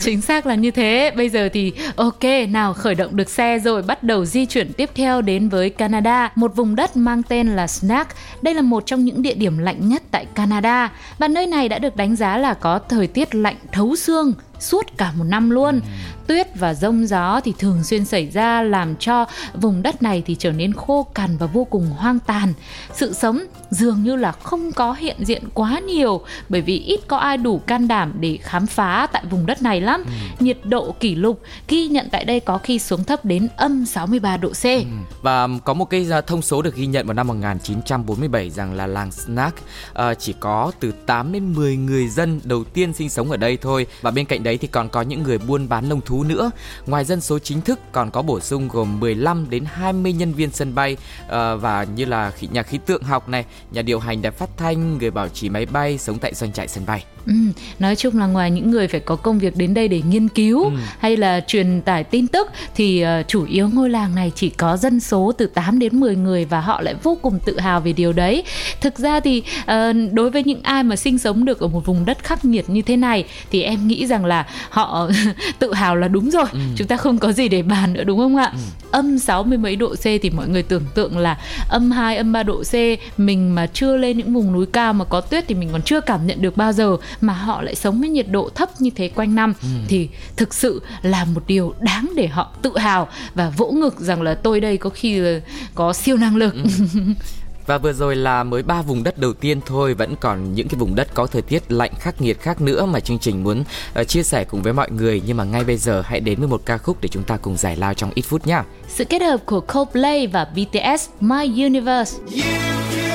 Chính 0.00 0.20
xác 0.20 0.46
là 0.46 0.54
như 0.54 0.70
thế. 0.70 1.12
Bây 1.16 1.28
giờ 1.28 1.48
thì 1.52 1.72
ok, 1.96 2.24
nào 2.48 2.74
khởi 2.74 2.94
động 2.94 3.16
được 3.16 3.30
xe 3.30 3.58
rồi, 3.58 3.82
bắt 3.82 4.02
đầu 4.02 4.24
di 4.24 4.46
chuyển 4.46 4.72
tiếp 4.72 4.90
theo 4.94 5.22
đến 5.22 5.48
với 5.48 5.70
Canada, 5.70 6.32
một 6.34 6.56
vùng 6.56 6.76
đất 6.76 6.96
mang 6.96 7.22
tên 7.22 7.48
là 7.48 7.66
Snack. 7.66 8.10
Đây 8.42 8.54
là 8.54 8.62
một 8.62 8.82
trong 8.86 9.04
những 9.04 9.22
địa 9.22 9.34
điểm 9.34 9.58
lạnh 9.58 9.88
nhất 9.88 10.02
tại 10.10 10.26
Canada 10.34 10.92
và 11.18 11.27
nơi 11.28 11.46
này 11.46 11.68
đã 11.68 11.78
được 11.78 11.96
đánh 11.96 12.16
giá 12.16 12.36
là 12.36 12.54
có 12.54 12.78
thời 12.78 13.06
tiết 13.06 13.34
lạnh 13.34 13.56
thấu 13.72 13.96
xương 13.96 14.32
suốt 14.58 14.86
cả 14.96 15.12
một 15.16 15.24
năm 15.24 15.50
luôn. 15.50 15.80
Tuyết 16.28 16.46
và 16.54 16.74
rông 16.74 17.06
gió 17.06 17.40
thì 17.44 17.54
thường 17.58 17.84
xuyên 17.84 18.04
xảy 18.04 18.30
ra 18.30 18.62
làm 18.62 18.96
cho 18.96 19.24
vùng 19.54 19.82
đất 19.82 20.02
này 20.02 20.22
thì 20.26 20.36
trở 20.38 20.52
nên 20.52 20.72
khô 20.72 21.06
cằn 21.14 21.36
và 21.36 21.46
vô 21.46 21.64
cùng 21.64 21.86
hoang 21.86 22.18
tàn. 22.18 22.52
Sự 22.92 23.12
sống 23.12 23.40
dường 23.70 24.02
như 24.02 24.16
là 24.16 24.32
không 24.32 24.72
có 24.72 24.92
hiện 24.92 25.16
diện 25.24 25.42
quá 25.54 25.78
nhiều 25.78 26.20
bởi 26.48 26.60
vì 26.60 26.78
ít 26.78 27.00
có 27.08 27.16
ai 27.16 27.36
đủ 27.36 27.58
can 27.58 27.88
đảm 27.88 28.12
để 28.20 28.38
khám 28.42 28.66
phá 28.66 29.06
tại 29.12 29.24
vùng 29.30 29.46
đất 29.46 29.62
này 29.62 29.80
lắm. 29.80 30.04
Ừ. 30.06 30.44
Nhiệt 30.44 30.58
độ 30.64 30.94
kỷ 31.00 31.14
lục 31.14 31.42
ghi 31.68 31.88
nhận 31.88 32.08
tại 32.10 32.24
đây 32.24 32.40
có 32.40 32.58
khi 32.58 32.78
xuống 32.78 33.04
thấp 33.04 33.24
đến 33.24 33.48
âm 33.56 33.86
63 33.86 34.36
độ 34.36 34.48
C. 34.48 34.64
Ừ. 34.64 34.82
Và 35.22 35.48
có 35.64 35.74
một 35.74 35.84
cái 35.84 36.06
thông 36.26 36.42
số 36.42 36.62
được 36.62 36.76
ghi 36.76 36.86
nhận 36.86 37.06
vào 37.06 37.14
năm 37.14 37.26
1947 37.26 38.50
rằng 38.50 38.74
là 38.74 38.86
làng 38.86 39.12
Snack 39.12 39.58
uh, 39.90 40.18
chỉ 40.18 40.34
có 40.40 40.72
từ 40.80 40.92
8 41.06 41.32
đến 41.32 41.52
10 41.52 41.76
người 41.76 42.08
dân 42.08 42.40
đầu 42.44 42.64
tiên 42.64 42.92
sinh 42.92 43.10
sống 43.10 43.30
ở 43.30 43.36
đây 43.36 43.56
thôi 43.56 43.86
và 44.00 44.10
bên 44.10 44.26
cạnh 44.26 44.42
đấy 44.42 44.58
thì 44.58 44.68
còn 44.68 44.88
có 44.88 45.02
những 45.02 45.22
người 45.22 45.38
buôn 45.38 45.68
bán 45.68 45.88
lông 45.88 46.00
thú 46.00 46.17
nữa. 46.24 46.50
Ngoài 46.86 47.04
dân 47.04 47.20
số 47.20 47.38
chính 47.38 47.60
thức 47.60 47.78
còn 47.92 48.10
có 48.10 48.22
bổ 48.22 48.40
sung 48.40 48.68
gồm 48.68 49.00
15 49.00 49.46
đến 49.50 49.64
20 49.66 50.12
nhân 50.12 50.32
viên 50.32 50.50
sân 50.50 50.74
bay 50.74 50.96
uh, 51.24 51.30
và 51.60 51.86
như 51.94 52.04
là 52.04 52.32
nhà 52.40 52.62
khí 52.62 52.78
tượng 52.86 53.02
học 53.02 53.28
này, 53.28 53.44
nhà 53.70 53.82
điều 53.82 53.98
hành 53.98 54.22
đài 54.22 54.32
phát 54.32 54.50
thanh, 54.56 54.98
người 54.98 55.10
bảo 55.10 55.28
trì 55.28 55.48
máy 55.48 55.66
bay 55.66 55.98
sống 55.98 56.18
tại 56.18 56.34
doanh 56.34 56.52
trại 56.52 56.68
sân 56.68 56.86
bay. 56.86 57.04
Ừ, 57.26 57.34
nói 57.78 57.96
chung 57.96 58.18
là 58.18 58.26
ngoài 58.26 58.50
những 58.50 58.70
người 58.70 58.88
phải 58.88 59.00
có 59.00 59.16
công 59.16 59.38
việc 59.38 59.56
đến 59.56 59.74
đây 59.74 59.88
để 59.88 60.02
nghiên 60.08 60.28
cứu 60.28 60.64
ừ. 60.64 60.70
hay 60.98 61.16
là 61.16 61.40
truyền 61.46 61.82
tải 61.82 62.04
tin 62.04 62.26
tức 62.26 62.48
thì 62.74 63.04
uh, 63.04 63.28
chủ 63.28 63.44
yếu 63.44 63.68
ngôi 63.68 63.90
làng 63.90 64.14
này 64.14 64.32
chỉ 64.34 64.50
có 64.50 64.76
dân 64.76 65.00
số 65.00 65.32
từ 65.38 65.46
8 65.46 65.78
đến 65.78 66.00
10 66.00 66.16
người 66.16 66.44
và 66.44 66.60
họ 66.60 66.80
lại 66.80 66.94
vô 67.02 67.18
cùng 67.22 67.38
tự 67.44 67.60
hào 67.60 67.80
về 67.80 67.92
điều 67.92 68.12
đấy. 68.12 68.44
Thực 68.80 68.98
ra 68.98 69.20
thì 69.20 69.42
uh, 69.62 69.66
đối 70.12 70.30
với 70.30 70.44
những 70.44 70.62
ai 70.62 70.82
mà 70.82 70.96
sinh 70.96 71.18
sống 71.18 71.44
được 71.44 71.60
ở 71.60 71.68
một 71.68 71.86
vùng 71.86 72.04
đất 72.04 72.24
khắc 72.24 72.44
nghiệt 72.44 72.70
như 72.70 72.82
thế 72.82 72.96
này 72.96 73.24
thì 73.50 73.62
em 73.62 73.88
nghĩ 73.88 74.06
rằng 74.06 74.24
là 74.24 74.46
họ 74.70 75.10
tự 75.58 75.74
hào 75.74 75.96
là 75.96 76.07
đúng 76.08 76.30
rồi. 76.30 76.44
Ừ. 76.52 76.58
Chúng 76.76 76.86
ta 76.86 76.96
không 76.96 77.18
có 77.18 77.32
gì 77.32 77.48
để 77.48 77.62
bàn 77.62 77.92
nữa 77.92 78.04
đúng 78.04 78.18
không 78.18 78.36
ạ? 78.36 78.52
Ừ. 78.52 78.58
Âm 78.90 79.18
60 79.18 79.58
mấy 79.58 79.76
độ 79.76 79.94
C 79.94 80.02
thì 80.02 80.30
mọi 80.30 80.48
người 80.48 80.62
tưởng 80.62 80.84
tượng 80.94 81.18
là 81.18 81.38
âm 81.68 81.90
2 81.90 82.16
âm 82.16 82.32
3 82.32 82.42
độ 82.42 82.62
C 82.62 82.74
mình 83.18 83.54
mà 83.54 83.66
chưa 83.66 83.96
lên 83.96 84.18
những 84.18 84.34
vùng 84.34 84.52
núi 84.52 84.66
cao 84.66 84.92
mà 84.92 85.04
có 85.04 85.20
tuyết 85.20 85.44
thì 85.48 85.54
mình 85.54 85.68
còn 85.72 85.82
chưa 85.82 86.00
cảm 86.00 86.26
nhận 86.26 86.42
được 86.42 86.56
bao 86.56 86.72
giờ 86.72 86.96
mà 87.20 87.32
họ 87.32 87.62
lại 87.62 87.74
sống 87.74 88.00
với 88.00 88.08
nhiệt 88.08 88.26
độ 88.30 88.50
thấp 88.54 88.80
như 88.80 88.90
thế 88.90 89.08
quanh 89.08 89.34
năm 89.34 89.54
ừ. 89.62 89.68
thì 89.88 90.08
thực 90.36 90.54
sự 90.54 90.82
là 91.02 91.24
một 91.24 91.42
điều 91.46 91.74
đáng 91.80 92.12
để 92.16 92.26
họ 92.26 92.52
tự 92.62 92.78
hào 92.78 93.08
và 93.34 93.50
vỗ 93.50 93.70
ngực 93.70 94.00
rằng 94.00 94.22
là 94.22 94.34
tôi 94.34 94.60
đây 94.60 94.76
có 94.76 94.90
khi 94.90 95.18
là 95.18 95.40
có 95.74 95.92
siêu 95.92 96.16
năng 96.16 96.36
lực 96.36 96.54
ừ. 96.54 96.60
Và 97.68 97.78
vừa 97.78 97.92
rồi 97.92 98.16
là 98.16 98.44
mới 98.44 98.62
ba 98.62 98.82
vùng 98.82 99.04
đất 99.04 99.18
đầu 99.18 99.32
tiên 99.32 99.60
thôi, 99.66 99.94
vẫn 99.94 100.14
còn 100.20 100.54
những 100.54 100.68
cái 100.68 100.78
vùng 100.78 100.94
đất 100.94 101.08
có 101.14 101.26
thời 101.26 101.42
tiết 101.42 101.72
lạnh 101.72 101.92
khắc 101.98 102.20
nghiệt 102.20 102.40
khác 102.40 102.60
nữa 102.60 102.86
mà 102.86 103.00
chương 103.00 103.18
trình 103.18 103.44
muốn 103.44 103.64
uh, 104.00 104.08
chia 104.08 104.22
sẻ 104.22 104.44
cùng 104.44 104.62
với 104.62 104.72
mọi 104.72 104.90
người. 104.90 105.22
Nhưng 105.26 105.36
mà 105.36 105.44
ngay 105.44 105.64
bây 105.64 105.76
giờ 105.76 106.02
hãy 106.06 106.20
đến 106.20 106.38
với 106.38 106.48
một 106.48 106.62
ca 106.64 106.78
khúc 106.78 106.96
để 107.00 107.08
chúng 107.08 107.22
ta 107.22 107.36
cùng 107.36 107.56
giải 107.56 107.76
lao 107.76 107.94
trong 107.94 108.10
ít 108.14 108.22
phút 108.22 108.46
nhé. 108.46 108.60
Sự 108.88 109.04
kết 109.04 109.22
hợp 109.22 109.46
của 109.46 109.60
Coldplay 109.60 110.26
và 110.26 110.44
BTS 110.44 111.08
My 111.20 111.64
Universe. 111.64 112.18
I 112.30 113.07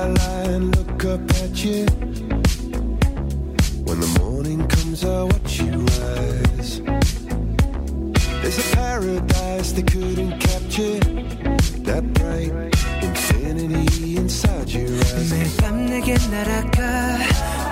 lie 0.00 0.44
and 0.54 0.74
look 0.76 1.04
up 1.04 1.20
at 1.42 1.64
you. 1.64 1.86
When 3.84 4.00
the 4.00 4.18
morning 4.20 4.66
comes, 4.66 5.04
I 5.04 5.22
watch 5.22 5.60
you 5.60 5.72
rise. 6.00 6.80
There's 8.42 8.58
a 8.58 8.76
paradise 8.76 9.72
they 9.72 9.82
couldn't 9.82 10.38
capture. 10.40 10.98
That 11.86 12.04
bright 12.14 12.52
infinity 13.02 14.16
inside 14.16 14.68
your 14.70 14.88
eyes. 14.88 15.30
매일 15.30 15.56
밤 15.58 15.86
내게 15.86 16.14
날아가. 16.30 17.18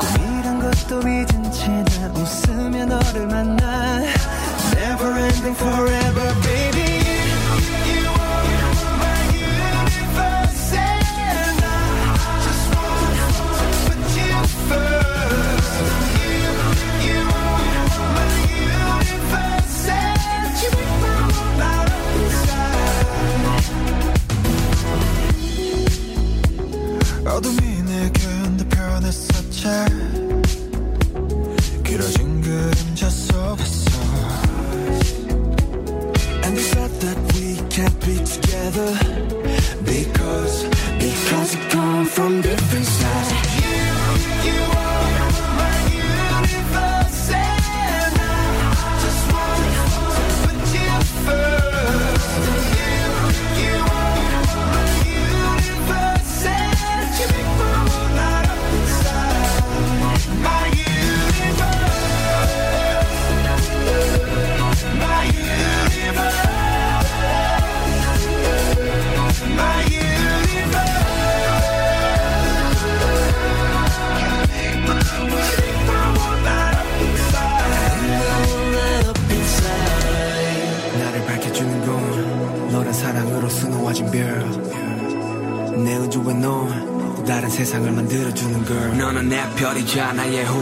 꿈이란 0.00 0.60
것도 0.60 1.00
잊은 1.00 1.50
채나 1.50 2.12
웃으며 2.14 2.86
너를 2.86 3.26
만나. 3.26 4.02
Never 4.76 5.10
ending 5.18 5.56
forever, 5.56 5.97
Because, 39.83 40.63
because 40.99 41.55
we 41.57 41.61
come 41.69 42.05
from 42.05 42.41
different 42.41 42.85
sides 42.85 43.08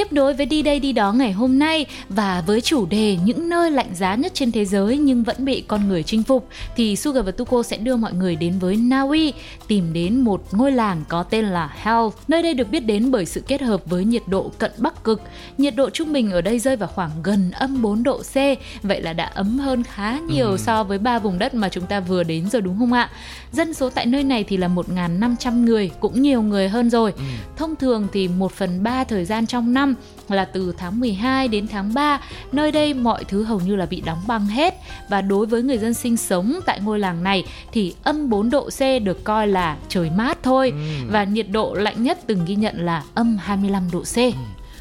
Tiếp 0.00 0.12
nối 0.12 0.34
với 0.34 0.46
đi 0.46 0.62
đây 0.62 0.80
đi 0.80 0.92
đó 0.92 1.12
ngày 1.12 1.32
hôm 1.32 1.58
nay 1.58 1.86
và 2.08 2.42
với 2.46 2.60
chủ 2.60 2.86
đề 2.86 3.16
những 3.24 3.48
nơi 3.48 3.70
lạnh 3.70 3.94
giá 3.94 4.14
nhất 4.14 4.32
trên 4.34 4.52
thế 4.52 4.64
giới 4.64 4.98
nhưng 4.98 5.22
vẫn 5.22 5.44
bị 5.44 5.64
con 5.68 5.88
người 5.88 6.02
chinh 6.02 6.22
phục 6.22 6.48
thì 6.76 6.96
Sugar 6.96 7.24
và 7.24 7.32
Tuko 7.32 7.62
sẽ 7.62 7.76
đưa 7.76 7.96
mọi 7.96 8.12
người 8.12 8.36
đến 8.36 8.58
với 8.58 8.76
Na 8.76 9.00
Uy 9.00 9.32
tìm 9.68 9.92
đến 9.92 10.20
một 10.20 10.42
ngôi 10.52 10.72
làng 10.72 11.04
có 11.08 11.22
tên 11.22 11.44
là 11.44 11.74
Hell. 11.82 12.00
Nơi 12.28 12.42
đây 12.42 12.54
được 12.54 12.70
biết 12.70 12.80
đến 12.80 13.10
bởi 13.10 13.26
sự 13.26 13.42
kết 13.46 13.62
hợp 13.62 13.82
với 13.86 14.04
nhiệt 14.04 14.22
độ 14.26 14.50
cận 14.58 14.70
bắc 14.78 15.04
cực. 15.04 15.22
Nhiệt 15.58 15.76
độ 15.76 15.90
trung 15.90 16.12
bình 16.12 16.30
ở 16.30 16.40
đây 16.40 16.58
rơi 16.58 16.76
vào 16.76 16.88
khoảng 16.94 17.10
gần 17.22 17.50
âm 17.50 17.82
4 17.82 18.02
độ 18.02 18.18
C, 18.18 18.34
vậy 18.82 19.02
là 19.02 19.12
đã 19.12 19.24
ấm 19.24 19.58
hơn 19.58 19.82
khá 19.82 20.18
nhiều 20.18 20.56
so 20.56 20.84
với 20.84 20.98
ba 20.98 21.18
vùng 21.18 21.38
đất 21.38 21.54
mà 21.54 21.68
chúng 21.68 21.86
ta 21.86 22.00
vừa 22.00 22.22
đến 22.22 22.50
rồi 22.50 22.62
đúng 22.62 22.78
không 22.78 22.92
ạ? 22.92 23.10
Dân 23.52 23.74
số 23.74 23.90
tại 23.90 24.06
nơi 24.06 24.24
này 24.24 24.44
thì 24.44 24.56
là 24.56 24.68
1.500 24.68 25.64
người, 25.64 25.90
cũng 26.00 26.22
nhiều 26.22 26.42
người 26.42 26.68
hơn 26.68 26.90
rồi. 26.90 27.12
Thông 27.56 27.76
thường 27.76 28.06
thì 28.12 28.28
1 28.28 28.52
phần 28.52 28.82
3 28.82 29.04
thời 29.04 29.24
gian 29.24 29.46
trong 29.46 29.74
năm 29.74 29.89
là 30.28 30.44
từ 30.44 30.74
tháng 30.78 31.00
12 31.00 31.48
đến 31.48 31.66
tháng 31.68 31.94
3, 31.94 32.20
nơi 32.52 32.72
đây 32.72 32.94
mọi 32.94 33.24
thứ 33.24 33.42
hầu 33.44 33.60
như 33.60 33.76
là 33.76 33.86
bị 33.86 34.00
đóng 34.00 34.22
băng 34.26 34.46
hết. 34.46 34.74
Và 35.08 35.20
đối 35.20 35.46
với 35.46 35.62
người 35.62 35.78
dân 35.78 35.94
sinh 35.94 36.16
sống 36.16 36.60
tại 36.66 36.80
ngôi 36.80 36.98
làng 36.98 37.22
này 37.22 37.44
thì 37.72 37.94
âm 38.02 38.30
4 38.30 38.50
độ 38.50 38.68
C 38.70 38.80
được 39.02 39.24
coi 39.24 39.48
là 39.48 39.76
trời 39.88 40.10
mát 40.10 40.38
thôi. 40.42 40.72
Và 41.10 41.24
nhiệt 41.24 41.46
độ 41.50 41.74
lạnh 41.74 42.02
nhất 42.02 42.18
từng 42.26 42.44
ghi 42.44 42.54
nhận 42.54 42.84
là 42.84 43.02
âm 43.14 43.36
25 43.40 43.82
độ 43.92 44.00
C. 44.00 44.16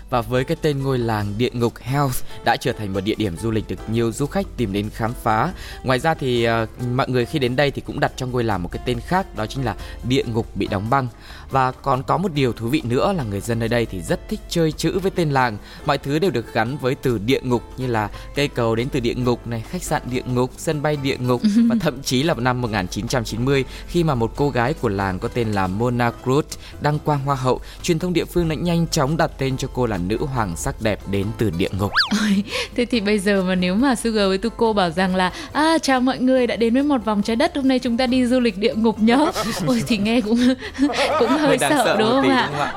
Và 0.10 0.22
với 0.22 0.44
cái 0.44 0.58
tên 0.62 0.84
ngôi 0.84 0.98
làng 0.98 1.34
địa 1.38 1.50
ngục 1.54 1.74
Hell 1.82 2.08
đã 2.46 2.58
trở 2.58 2.74
thành 2.74 2.94
một 2.94 3.00
địa 3.00 3.16
điểm 3.18 3.38
du 3.38 3.52
lịch 3.52 3.68
được 3.68 3.90
nhiều 3.90 4.12
du 4.12 4.26
khách 4.26 4.46
tìm 4.58 4.74
đến 4.74 4.90
khám 4.90 5.14
phá. 5.24 5.54
Ngoài 5.84 6.00
ra 6.00 6.14
thì 6.14 6.44
ờ, 6.44 6.66
mọi 6.94 7.10
người 7.10 7.26
khi 7.26 7.40
đến 7.40 7.56
đây 7.56 7.72
thì 7.72 7.82
cũng 7.82 8.00
đặt 8.00 8.12
cho 8.16 8.26
ngôi 8.26 8.44
làng 8.44 8.64
một 8.64 8.70
cái 8.72 8.84
tên 8.86 9.00
khác 9.00 9.36
đó 9.36 9.46
chính 9.46 9.66
là 9.66 9.76
địa 10.10 10.24
ngục 10.24 10.56
bị 10.56 10.68
đóng 10.68 10.90
băng. 10.90 11.08
Và 11.52 11.72
còn 11.72 12.04
có 12.04 12.18
một 12.18 12.34
điều 12.34 12.54
thú 12.54 12.68
vị 12.68 12.82
nữa 12.86 13.14
là 13.14 13.24
người 13.24 13.42
dân 13.42 13.60
nơi 13.60 13.70
đây 13.70 13.86
thì 13.86 14.02
rất 14.02 14.30
thích 14.30 14.40
chơi 14.50 14.72
chữ 14.72 15.00
với 15.00 15.12
tên 15.12 15.30
làng. 15.30 15.58
Mọi 15.86 15.98
thứ 15.98 16.20
đều 16.20 16.32
được 16.32 16.54
gắn 16.54 16.78
với 16.78 16.96
từ 16.96 17.18
địa 17.18 17.42
ngục 17.44 17.64
như 17.78 17.88
là 17.88 18.10
cây 18.36 18.48
cầu 18.48 18.76
đến 18.76 18.88
từ 18.92 19.00
địa 19.00 19.16
ngục 19.16 19.48
này, 19.48 19.64
khách 19.70 19.84
sạn 19.84 20.02
địa 20.12 20.24
ngục, 20.26 20.52
sân 20.58 20.82
bay 20.82 20.98
địa 21.04 21.18
ngục 21.18 21.42
và 21.70 21.76
thậm 21.80 22.04
chí 22.04 22.24
là 22.24 22.34
vào 22.34 22.42
năm 22.42 22.62
1990 22.62 23.66
khi 23.88 24.04
mà 24.04 24.16
một 24.16 24.32
cô 24.36 24.50
gái 24.50 24.74
của 24.74 24.90
làng 24.90 25.20
có 25.20 25.28
tên 25.28 25.52
là 25.52 25.68
Mona 25.68 26.12
Cruz 26.24 26.44
đăng 26.82 27.00
quang 27.00 27.20
hoa 27.20 27.36
hậu, 27.36 27.62
truyền 27.82 28.00
thông 28.00 28.14
địa 28.14 28.26
phương 28.26 28.50
đã 28.50 28.56
nhanh 28.56 28.88
chóng 28.88 29.18
đặt 29.18 29.32
tên 29.38 29.58
cho 29.58 29.68
cô 29.74 29.86
là 29.86 29.99
nữ 30.08 30.18
hoàng 30.34 30.56
sắc 30.58 30.82
đẹp 30.82 31.00
đến 31.12 31.26
từ 31.38 31.50
địa 31.58 31.70
ngục. 31.80 31.92
Ôi, 32.22 32.44
thế 32.76 32.86
thì 32.86 33.00
bây 33.00 33.20
giờ 33.20 33.44
mà 33.44 33.56
nếu 33.56 33.76
mà 33.76 33.96
Sugar 33.96 34.28
với 34.28 34.38
Tuko 34.38 34.74
bảo 34.74 34.90
rằng 34.90 35.16
là 35.16 35.32
à 35.52 35.78
chào 35.82 36.02
mọi 36.02 36.20
người 36.20 36.48
đã 36.48 36.56
đến 36.56 36.74
với 36.74 36.84
một 36.84 37.06
vòng 37.06 37.22
trái 37.22 37.36
đất 37.36 37.56
hôm 37.56 37.68
nay 37.68 37.80
chúng 37.80 37.98
ta 37.98 38.08
đi 38.08 38.26
du 38.26 38.40
lịch 38.40 38.58
địa 38.58 38.74
ngục 38.76 39.00
nhớ 39.00 39.32
ôi 39.66 39.84
thì 39.88 39.98
nghe 39.98 40.22
cũng 40.22 40.40
cũng 41.20 41.30
hơi 41.30 41.58
đáng 41.58 41.72
sợ, 41.72 41.96
đúng 42.00 42.10
không 42.10 42.30
ạ 42.30 42.50
ạ? 42.60 42.74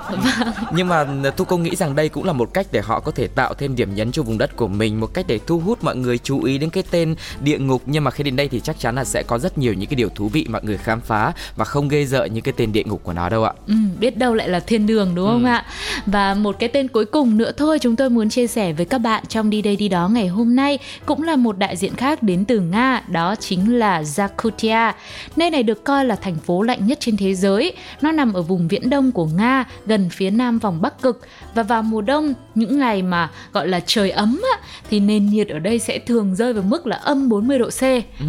Nhưng 0.75 0.89
mà 0.89 1.07
cũng 1.53 1.63
nghĩ 1.63 1.77
rằng 1.77 1.97
đây 1.97 2.09
cũng 2.09 2.25
là 2.25 2.33
một 2.33 2.55
cách 2.55 2.67
để 2.73 2.81
họ 2.81 3.01
có 3.01 3.13
thể 3.13 3.27
tạo 3.27 3.55
thêm 3.55 3.77
điểm 3.77 3.95
nhấn 3.95 4.13
cho 4.13 4.23
vùng 4.23 4.39
đất 4.39 4.57
của 4.57 4.69
mình, 4.69 5.01
một 5.01 5.15
cách 5.15 5.25
để 5.29 5.41
thu 5.47 5.59
hút 5.59 5.85
mọi 5.85 5.97
người 5.97 6.19
chú 6.19 6.43
ý 6.45 6.59
đến 6.59 6.71
cái 6.71 6.85
tên 6.91 7.15
địa 7.41 7.59
ngục. 7.59 7.83
Nhưng 7.87 8.05
mà 8.05 8.11
khi 8.11 8.25
đến 8.25 8.37
đây 8.37 8.49
thì 8.49 8.61
chắc 8.61 8.79
chắn 8.79 8.95
là 8.95 9.05
sẽ 9.05 9.23
có 9.23 9.39
rất 9.39 9.59
nhiều 9.59 9.73
những 9.73 9.89
cái 9.89 9.97
điều 9.97 10.09
thú 10.09 10.29
vị 10.29 10.47
mọi 10.49 10.61
người 10.65 10.77
khám 10.77 11.01
phá 11.01 11.33
và 11.57 11.65
không 11.65 11.89
gây 11.89 12.07
sợ 12.07 12.25
như 12.25 12.41
cái 12.41 12.55
tên 12.57 12.73
địa 12.73 12.83
ngục 12.85 13.01
của 13.05 13.13
nó 13.13 13.29
đâu 13.29 13.45
ạ. 13.45 13.53
Ừ, 13.67 13.75
biết 14.01 14.17
đâu 14.19 14.35
lại 14.35 14.49
là 14.49 14.61
thiên 14.61 14.87
đường 14.87 15.15
đúng 15.15 15.27
không 15.27 15.45
ạ? 15.45 15.65
Và 16.07 16.35
một 16.35 16.57
cái 16.59 16.69
tên 16.69 16.89
cuối 16.89 17.05
cùng 17.13 17.37
nữa 17.39 17.53
thôi 17.57 17.79
chúng 17.79 17.97
tôi 17.97 18.11
muốn 18.11 18.29
chia 18.29 18.47
sẻ 18.47 18.73
với 18.73 18.87
các 18.87 18.99
bạn 18.99 19.25
trong 19.29 19.51
đi 19.51 19.63
đây 19.63 19.77
đi 19.77 19.89
đó 19.89 20.09
ngày 20.09 20.29
hôm 20.29 20.57
nay 20.57 20.79
cũng 21.07 21.23
là 21.23 21.37
một 21.37 21.59
đại 21.59 21.77
diện 21.77 21.95
khác 21.95 22.23
đến 22.23 22.45
từ 22.45 22.61
Nga, 22.61 23.03
đó 23.09 23.35
chính 23.41 23.79
là 23.79 24.03
Yakutia. 24.17 24.93
Nơi 25.37 25.51
này 25.51 25.63
được 25.63 25.85
coi 25.85 26.05
là 26.05 26.17
thành 26.17 26.37
phố 26.37 26.63
lạnh 26.63 26.87
nhất 26.87 26.99
trên 27.01 27.17
thế 27.17 27.35
giới. 27.35 27.73
Nó 28.01 28.13
nằm 28.13 28.33
ở 28.33 28.43
vùng 28.43 28.69
viễn 28.69 28.91
đông 28.91 29.13
của 29.13 29.27
Nga, 29.27 29.65
gần 29.87 30.09
phía 30.11 30.31
nam 30.31 30.59
vòng 30.59 30.83
Bắc 30.83 31.03
Cực 31.03 31.21
và 31.55 31.63
vào 31.63 31.83
mùa 31.83 32.03
đông, 32.03 32.35
những 32.55 32.79
ngày 32.79 33.03
mà 33.03 33.31
gọi 33.53 33.69
là 33.69 33.81
trời 33.87 34.11
ấm 34.11 34.41
á, 34.43 34.67
thì 34.91 35.01
nền 35.01 35.27
nhiệt 35.27 35.49
ở 35.49 35.59
đây 35.59 35.79
sẽ 35.79 35.99
thường 35.99 36.35
rơi 36.35 36.53
vào 36.53 36.65
mức 36.65 36.87
là 36.87 36.97
âm 36.97 37.29
40 37.29 37.59
độ 37.59 37.71
C. 37.71 37.81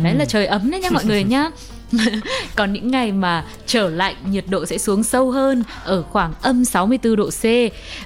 Đấy 0.03 0.15
là 0.15 0.25
trời 0.25 0.45
ấm 0.45 0.71
đấy 0.71 0.79
nha 0.79 0.89
mọi 0.89 1.05
người 1.05 1.23
nhá. 1.23 1.49
Còn 2.55 2.73
những 2.73 2.91
ngày 2.91 3.11
mà 3.11 3.45
trở 3.65 3.89
lạnh 3.89 4.15
nhiệt 4.29 4.45
độ 4.47 4.65
sẽ 4.65 4.77
xuống 4.77 5.03
sâu 5.03 5.31
hơn 5.31 5.63
ở 5.83 6.03
khoảng 6.03 6.33
âm 6.41 6.65
64 6.65 7.15
độ 7.15 7.29
C 7.29 7.43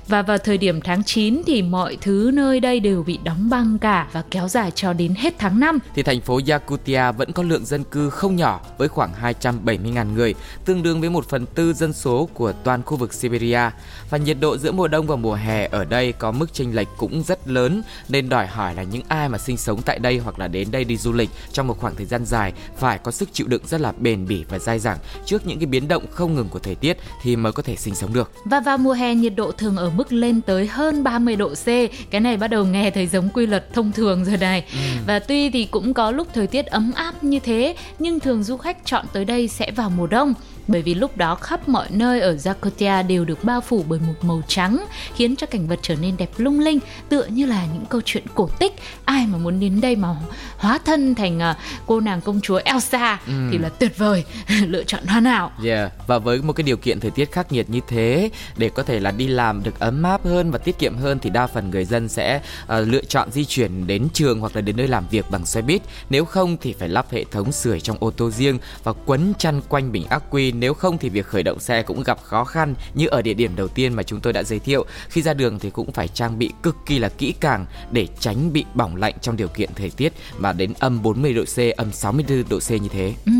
và 0.08 0.22
vào 0.22 0.38
thời 0.38 0.58
điểm 0.58 0.82
tháng 0.82 1.04
9 1.04 1.42
thì 1.46 1.62
mọi 1.62 1.98
thứ 2.02 2.32
nơi 2.34 2.60
đây 2.60 2.80
đều 2.80 3.04
bị 3.04 3.20
đóng 3.24 3.50
băng 3.50 3.80
cả 3.80 4.08
và 4.12 4.24
kéo 4.32 4.48
dài 4.48 4.72
cho 4.76 4.94
đến 4.94 5.14
hết 5.18 5.34
tháng 5.40 5.60
5. 5.60 5.80
Thì 5.96 6.04
thành 6.04 6.22
phố 6.22 6.40
Yakutia 6.48 7.12
vẫn 7.18 7.32
có 7.32 7.44
lượng 7.44 7.66
dân 7.66 7.84
cư 7.84 8.10
không 8.10 8.36
nhỏ 8.36 8.62
với 8.78 8.88
khoảng 8.88 9.12
270.000 9.42 10.14
người, 10.14 10.36
tương 10.66 10.84
đương 10.84 11.02
với 11.02 11.10
1 11.10 11.30
phần 11.30 11.46
tư 11.46 11.74
dân 11.74 11.94
số 11.94 12.30
của 12.34 12.52
toàn 12.52 12.84
khu 12.84 12.98
vực 12.98 13.14
Siberia. 13.14 13.62
Và 14.10 14.18
nhiệt 14.18 14.38
độ 14.40 14.58
giữa 14.58 14.72
mùa 14.72 14.88
đông 14.88 15.08
và 15.08 15.16
mùa 15.16 15.34
hè 15.34 15.68
ở 15.72 15.86
đây 15.86 16.12
có 16.12 16.32
mức 16.32 16.54
chênh 16.54 16.76
lệch 16.76 16.88
cũng 16.98 17.24
rất 17.24 17.48
lớn 17.48 17.82
nên 18.10 18.30
đòi 18.30 18.48
hỏi 18.48 18.76
là 18.76 18.84
những 18.84 19.02
ai 19.08 19.30
mà 19.30 19.38
sinh 19.38 19.58
sống 19.58 19.82
tại 19.82 20.00
đây 20.00 20.18
hoặc 20.18 20.40
là 20.40 20.48
đến 20.48 20.68
đây 20.72 20.84
đi 20.84 20.98
du 20.98 21.14
lịch 21.14 21.30
trong 21.52 21.68
một 21.68 21.80
khoảng 21.80 21.96
thời 21.96 22.06
gian 22.06 22.26
dài 22.26 22.54
phải 22.78 22.98
có 22.98 23.12
sức 23.12 23.30
chịu 23.34 23.48
đựng 23.48 23.62
rất 23.68 23.77
là 23.78 23.92
bền 24.00 24.28
bỉ 24.28 24.44
và 24.50 24.60
dai 24.60 24.80
dẳng 24.80 24.98
trước 25.26 25.48
những 25.48 25.60
cái 25.60 25.66
biến 25.66 25.88
động 25.88 26.04
không 26.12 26.36
ngừng 26.36 26.50
của 26.50 26.60
thời 26.60 26.76
tiết 26.76 26.98
thì 27.22 27.36
mới 27.36 27.52
có 27.52 27.64
thể 27.64 27.76
sinh 27.76 27.96
sống 27.96 28.14
được. 28.14 28.32
Và 28.46 28.60
vào 28.60 28.78
mùa 28.78 28.94
hè 28.94 29.16
nhiệt 29.16 29.34
độ 29.36 29.52
thường 29.52 29.78
ở 29.78 29.90
mức 29.90 30.14
lên 30.14 30.42
tới 30.42 30.68
hơn 30.68 31.04
30 31.04 31.36
độ 31.36 31.50
C. 31.50 31.66
Cái 32.10 32.22
này 32.22 32.38
bắt 32.38 32.48
đầu 32.48 32.66
nghe 32.66 32.92
thấy 32.92 33.08
giống 33.08 33.30
quy 33.30 33.46
luật 33.46 33.74
thông 33.74 33.92
thường 33.92 34.26
rồi 34.26 34.38
này. 34.38 34.66
Và 35.08 35.20
tuy 35.20 35.50
thì 35.50 35.66
cũng 35.66 35.94
có 35.94 36.12
lúc 36.12 36.28
thời 36.34 36.48
tiết 36.48 36.66
ấm 36.66 36.92
áp 36.96 37.24
như 37.24 37.40
thế, 37.40 37.76
nhưng 38.00 38.20
thường 38.20 38.44
du 38.44 38.58
khách 38.58 38.86
chọn 38.86 39.06
tới 39.14 39.26
đây 39.26 39.48
sẽ 39.48 39.72
vào 39.72 39.90
mùa 39.90 40.08
đông. 40.08 40.34
Bởi 40.68 40.82
vì 40.82 40.94
lúc 40.94 41.18
đó 41.18 41.36
khắp 41.36 41.70
mọi 41.70 41.88
nơi 41.90 42.22
ở 42.22 42.38
Yakutia 42.46 43.04
đều 43.04 43.26
được 43.26 43.44
bao 43.44 43.62
phủ 43.62 43.86
bởi 43.88 44.00
một 44.00 44.14
màu 44.22 44.42
trắng 44.48 44.86
khiến 45.16 45.36
cho 45.36 45.48
cảnh 45.48 45.68
vật 45.68 45.80
trở 45.82 45.96
nên 46.02 46.18
đẹp 46.18 46.30
lung 46.38 46.60
linh 46.60 46.80
tựa 47.10 47.26
như 47.26 47.46
là 47.46 47.66
những 47.74 47.86
câu 47.86 48.02
chuyện 48.06 48.24
cổ 48.36 48.50
tích 48.60 48.74
ai 49.06 49.28
mà 49.28 49.38
muốn 49.38 49.60
đến 49.60 49.82
đây 49.82 49.96
mà 49.96 50.16
hóa 50.58 50.80
thân 50.86 51.16
thành 51.16 51.40
à, 51.40 51.58
cô 51.86 52.00
nàng 52.00 52.22
công 52.22 52.42
chúa 52.42 52.60
Elsa 52.66 53.20
thì 53.52 53.58
là 53.58 53.70
tuyệt 53.70 53.98
vời 53.98 54.24
lựa 54.68 54.84
chọn 54.84 55.06
hoàn 55.06 55.26
hảo 55.26 55.52
Yeah. 55.64 55.92
Và 56.08 56.20
với 56.20 56.42
một 56.42 56.54
cái 56.54 56.64
điều 56.64 56.78
kiện 56.78 57.00
thời 57.00 57.12
tiết 57.12 57.32
khắc 57.32 57.52
nghiệt 57.52 57.70
như 57.70 57.80
thế 57.88 58.30
để 58.58 58.70
có 58.70 58.84
thể 58.84 59.00
là 59.00 59.12
đi 59.12 59.28
làm 59.28 59.64
được 59.64 59.80
ấm 59.80 60.04
áp 60.04 60.26
hơn 60.26 60.52
và 60.52 60.58
tiết 60.58 60.80
kiệm 60.80 60.98
hơn 60.98 61.20
thì 61.20 61.30
đa 61.30 61.48
phần 61.48 61.72
người 61.72 61.86
dân 61.86 62.10
sẽ 62.10 62.42
ờ, 62.68 62.82
lựa 62.82 63.04
chọn 63.04 63.32
di 63.32 63.46
chuyển 63.46 63.88
đến 63.88 64.08
trường 64.14 64.40
hoặc 64.40 64.56
là 64.56 64.62
đến 64.62 64.78
nơi 64.78 64.88
làm 64.88 65.04
việc 65.12 65.26
bằng 65.32 65.46
xe 65.46 65.62
buýt. 65.62 65.82
Nếu 66.10 66.26
không 66.26 66.58
thì 66.62 66.74
phải 66.80 66.90
lắp 66.90 67.06
hệ 67.12 67.24
thống 67.32 67.52
sưởi 67.52 67.80
trong 67.80 67.98
ô 68.00 68.12
tô 68.12 68.32
riêng 68.32 68.60
và 68.84 68.94
quấn 69.06 69.34
chăn 69.38 69.62
quanh 69.70 69.92
bình 69.92 70.06
ắc 70.10 70.24
quy. 70.30 70.52
Nếu 70.60 70.74
không 70.74 70.98
thì 70.98 71.10
việc 71.10 71.26
khởi 71.26 71.44
động 71.44 71.60
xe 71.60 71.84
cũng 71.84 72.04
gặp 72.04 72.18
khó 72.24 72.44
khăn 72.44 72.76
như 72.94 73.08
ở 73.08 73.22
địa 73.22 73.34
điểm 73.34 73.56
đầu 73.56 73.68
tiên 73.68 73.94
mà 73.94 74.04
chúng 74.04 74.20
tôi 74.20 74.34
đã 74.34 74.44
giới 74.44 74.60
thiệu. 74.60 74.86
Khi 75.10 75.22
ra 75.22 75.34
đường 75.34 75.60
thì 75.60 75.70
cũng 75.70 75.92
phải 75.92 76.08
trang 76.08 76.40
bị 76.40 76.52
cực 76.64 76.76
kỳ 76.86 77.00
là 77.00 77.10
kỹ 77.10 77.34
càng 77.40 77.66
để 77.92 78.08
tránh 78.20 78.54
bị 78.54 78.66
bỏng 78.74 78.96
lạnh 78.96 79.14
trong 79.22 79.38
điều 79.38 79.48
kiện 79.48 79.70
thời 79.76 79.90
tiết 79.90 80.14
mà 80.38 80.54
đến 80.54 80.74
âm 80.80 81.02
40 81.04 81.34
độ 81.34 81.44
C, 81.44 81.78
âm 81.78 81.92
64 81.92 82.44
độ 82.50 82.60
C 82.60 82.72
như 82.72 82.90
thế. 82.94 83.14
Ừ, 83.26 83.32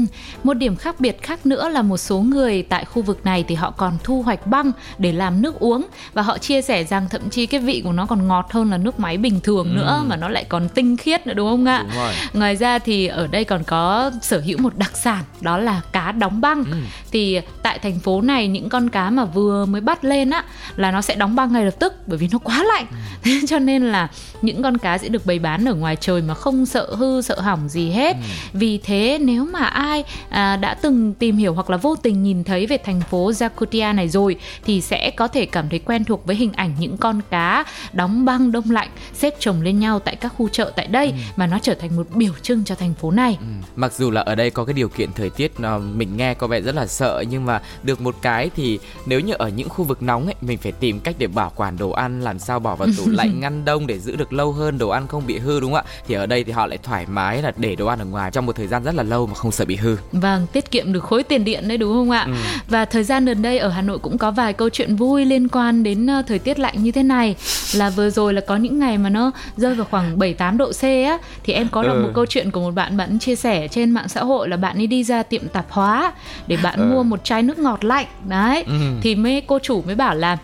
một 0.44 0.54
điểm 0.54 0.76
khác 0.76 1.00
biệt 1.00 1.22
khác 1.22 1.46
nữa 1.46 1.70
là 1.70 1.82
một 1.82 1.98
số 1.98 2.20
người 2.20 2.64
tại 2.64 2.86
khu 2.86 3.02
vực 3.02 3.26
này 3.26 3.46
thì 3.48 3.56
họ 3.56 3.72
còn 3.72 3.98
thu 4.04 4.22
hoạch 4.22 4.48
băng 4.48 4.72
để 4.98 5.12
làm 5.12 5.42
nước 5.42 5.60
uống 5.60 5.88
và 6.14 6.22
họ 6.22 6.38
chia 6.38 6.62
sẻ 6.62 6.84
rằng 6.84 7.10
thậm 7.10 7.30
chí 7.30 7.46
cái 7.46 7.60
vị 7.60 7.82
của 7.84 7.92
nó 7.92 8.06
còn 8.06 8.28
ngọt 8.28 8.48
hơn 8.52 8.72
là 8.72 8.78
nước 8.78 9.00
máy 9.00 9.18
bình 9.18 9.40
thường 9.40 9.76
nữa 9.76 10.04
mà 10.08 10.16
nó 10.16 10.30
lại 10.30 10.44
còn 10.44 10.70
tinh 10.70 10.98
khiết 10.98 11.28
nữa 11.28 11.34
đúng 11.34 11.50
không 11.50 11.66
ạ? 11.66 11.84
Đúng 11.84 11.98
rồi. 11.98 12.14
Ngoài 12.34 12.56
ra 12.56 12.80
thì 12.80 13.08
ở 13.08 13.28
đây 13.28 13.44
còn 13.44 13.64
có 13.64 14.12
sở 14.22 14.40
hữu 14.40 14.58
một 14.58 14.78
đặc 14.78 14.98
sản 14.98 15.24
đó 15.42 15.58
là 15.58 15.82
cá 15.92 16.12
đóng 16.12 16.42
băng. 16.42 16.64
Thì 17.12 17.42
tại 17.64 17.80
thành 17.80 18.00
phố 18.00 18.22
này 18.22 18.48
những 18.48 18.70
con 18.70 18.90
cá 18.90 19.10
mà 19.10 19.26
vừa 19.26 19.66
mới 19.66 19.82
bắt 19.82 20.04
lên 20.04 20.30
á 20.30 20.44
là 20.76 20.92
nó 20.92 21.02
sẽ 21.02 21.16
đóng 21.16 21.36
băng 21.36 21.54
ngay 21.54 21.66
lập 21.66 21.76
tức 21.80 21.94
bởi 22.08 22.18
vì 22.18 22.30
nó 22.32 22.38
quá 22.38 22.64
lạnh 22.64 22.86
thế 23.24 23.40
cho 23.48 23.60
nên 23.60 23.84
là 23.84 24.08
những 24.42 24.64
con 24.64 24.78
cá 24.78 24.98
sẽ 24.98 25.08
được 25.08 25.26
bày 25.26 25.40
bán 25.40 25.68
ở 25.68 25.74
ngoài 25.74 25.96
trời 25.96 26.22
mà 26.22 26.34
không 26.34 26.66
sợ 26.66 26.96
hư 26.96 27.22
sợ 27.22 27.40
hỏng 27.40 27.70
gì 27.70 27.90
hết 27.90 28.16
ừ. 28.16 28.22
vì 28.54 28.78
thế 28.78 29.18
nếu 29.22 29.46
mà 29.46 29.66
ai 29.66 30.04
à, 30.30 30.56
đã 30.56 30.74
từng 30.74 31.14
tìm 31.14 31.38
hiểu 31.38 31.54
hoặc 31.54 31.70
là 31.70 31.78
vô 31.78 31.96
tình 31.96 32.24
nhìn 32.24 32.44
thấy 32.44 32.68
về 32.68 32.78
thành 32.78 33.02
phố 33.02 33.32
Yakutia 33.40 33.94
này 33.94 34.10
rồi 34.10 34.36
thì 34.66 34.82
sẽ 34.82 35.12
có 35.12 35.28
thể 35.28 35.46
cảm 35.46 35.70
thấy 35.70 35.80
quen 35.80 36.04
thuộc 36.04 36.26
với 36.26 36.36
hình 36.36 36.54
ảnh 36.54 36.76
những 36.80 36.98
con 36.98 37.22
cá 37.30 37.64
đóng 37.94 38.26
băng 38.26 38.52
đông 38.52 38.72
lạnh 38.72 38.90
xếp 39.14 39.36
chồng 39.40 39.62
lên 39.62 39.80
nhau 39.80 40.00
tại 40.00 40.16
các 40.16 40.34
khu 40.38 40.50
chợ 40.50 40.72
tại 40.76 40.88
đây 40.88 41.08
ừ. 41.08 41.14
mà 41.36 41.48
nó 41.48 41.60
trở 41.62 41.74
thành 41.74 41.96
một 41.96 42.08
biểu 42.16 42.34
trưng 42.42 42.64
cho 42.64 42.76
thành 42.76 42.94
phố 42.94 43.12
này. 43.12 43.38
Ừ. 43.40 43.46
Mặc 43.76 43.94
dù 43.94 44.12
là 44.12 44.22
ở 44.22 44.36
đây 44.36 44.50
có 44.50 44.66
cái 44.66 44.74
điều 44.74 44.90
kiện 44.90 45.10
thời 45.14 45.30
tiết 45.30 45.52
mình 45.96 46.18
nghe 46.18 46.34
có 46.34 46.48
vẻ 46.48 46.62
rất 46.62 46.76
là 46.76 46.88
sợ 46.98 47.24
nhưng 47.30 47.46
mà 47.46 47.62
được 47.84 48.02
một 48.02 48.16
cái 48.22 48.50
thì 48.56 48.80
nếu 49.06 49.20
như 49.20 49.34
ở 49.34 49.48
những 49.50 49.70
khu 49.70 49.84
vực 49.84 50.04
nóng 50.04 50.26
ấy 50.26 50.36
mình 50.42 50.58
phải 50.58 50.72
tìm 50.72 51.00
cách 51.00 51.16
để 51.20 51.28
bảo 51.28 51.52
quản 51.56 51.78
đồ 51.78 51.92
ăn 51.92 52.22
làm 52.22 52.40
sao 52.40 52.60
bỏ 52.60 52.76
vào 52.76 52.88
tủ 52.98 53.04
lạnh 53.12 53.40
ngăn 53.40 53.66
đông 53.66 53.88
để 53.88 54.00
giữ 54.00 54.16
được 54.16 54.34
lâu 54.34 54.52
hơn 54.52 54.78
đồ 54.78 54.90
ăn 54.90 55.08
không 55.08 55.24
bị 55.28 55.40
hư 55.40 55.60
đúng 55.60 55.74
không 55.74 55.86
ạ? 55.86 55.92
Thì 56.08 56.16
ở 56.16 56.26
đây 56.26 56.44
thì 56.44 56.52
họ 56.52 56.68
lại 56.68 56.78
thoải 56.84 57.06
mái 57.10 57.42
là 57.42 57.52
để 57.58 57.76
đồ 57.76 57.86
ăn 57.86 58.00
ở 58.00 58.06
ngoài 58.06 58.32
trong 58.32 58.46
một 58.46 58.56
thời 58.56 58.68
gian 58.68 58.84
rất 58.84 58.96
là 58.96 59.04
lâu 59.04 59.28
mà 59.28 59.34
không 59.34 59.52
sợ 59.52 59.66
bị 59.66 59.76
hư. 59.76 59.98
Vâng, 60.12 60.48
tiết 60.54 60.72
kiệm 60.72 60.94
được 60.94 61.04
khối 61.04 61.24
tiền 61.24 61.44
điện 61.44 61.68
đấy 61.68 61.78
đúng 61.78 61.94
không 61.94 62.12
ạ? 62.12 62.24
Ừ. 62.26 62.34
Và 62.70 62.86
thời 62.86 63.04
gian 63.04 63.26
gần 63.26 63.42
đây 63.42 63.58
ở 63.58 63.70
Hà 63.70 63.82
Nội 63.82 64.00
cũng 64.00 64.18
có 64.18 64.32
vài 64.32 64.54
câu 64.54 64.70
chuyện 64.70 64.96
vui 64.96 65.26
liên 65.26 65.48
quan 65.48 65.84
đến 65.84 66.08
uh, 66.20 66.28
thời 66.28 66.40
tiết 66.40 66.60
lạnh 66.60 66.84
như 66.84 66.92
thế 66.92 67.04
này. 67.04 67.36
Là 67.74 67.90
vừa 67.90 68.10
rồi 68.10 68.34
là 68.34 68.42
có 68.42 68.56
những 68.56 68.80
ngày 68.80 68.98
mà 68.98 69.10
nó 69.10 69.32
rơi 69.58 69.76
vào 69.76 69.88
khoảng 69.92 70.20
7 70.20 70.34
8 70.34 70.58
độ 70.58 70.72
C 70.72 70.84
á 70.84 71.18
thì 71.44 71.54
em 71.54 71.68
có 71.72 71.84
đọc 71.84 71.96
ừ. 71.96 72.02
một 72.02 72.10
câu 72.14 72.26
chuyện 72.26 72.52
của 72.52 72.60
một 72.60 72.72
bạn 72.72 72.98
bạn 72.98 73.20
chia 73.20 73.36
sẻ 73.36 73.68
trên 73.68 73.92
mạng 73.92 74.10
xã 74.10 74.24
hội 74.24 74.50
là 74.50 74.58
bạn 74.58 74.78
ấy 74.78 74.88
đi 74.88 75.04
ra 75.04 75.24
tiệm 75.24 75.48
tạp 75.48 75.66
hóa 75.70 76.14
để 76.48 76.58
bạn 76.64 76.80
ừ. 76.80 76.87
Mua 76.90 77.04
một 77.04 77.24
chai 77.24 77.44
nước 77.44 77.60
ngọt 77.60 77.86
lạnh 77.86 78.08
đấy 78.28 78.64
ừ. 78.68 78.74
thì 79.02 79.16
mấy 79.16 79.42
cô 79.48 79.60
chủ 79.60 79.82
mới 79.82 79.96
bảo 79.96 80.16
là 80.16 80.38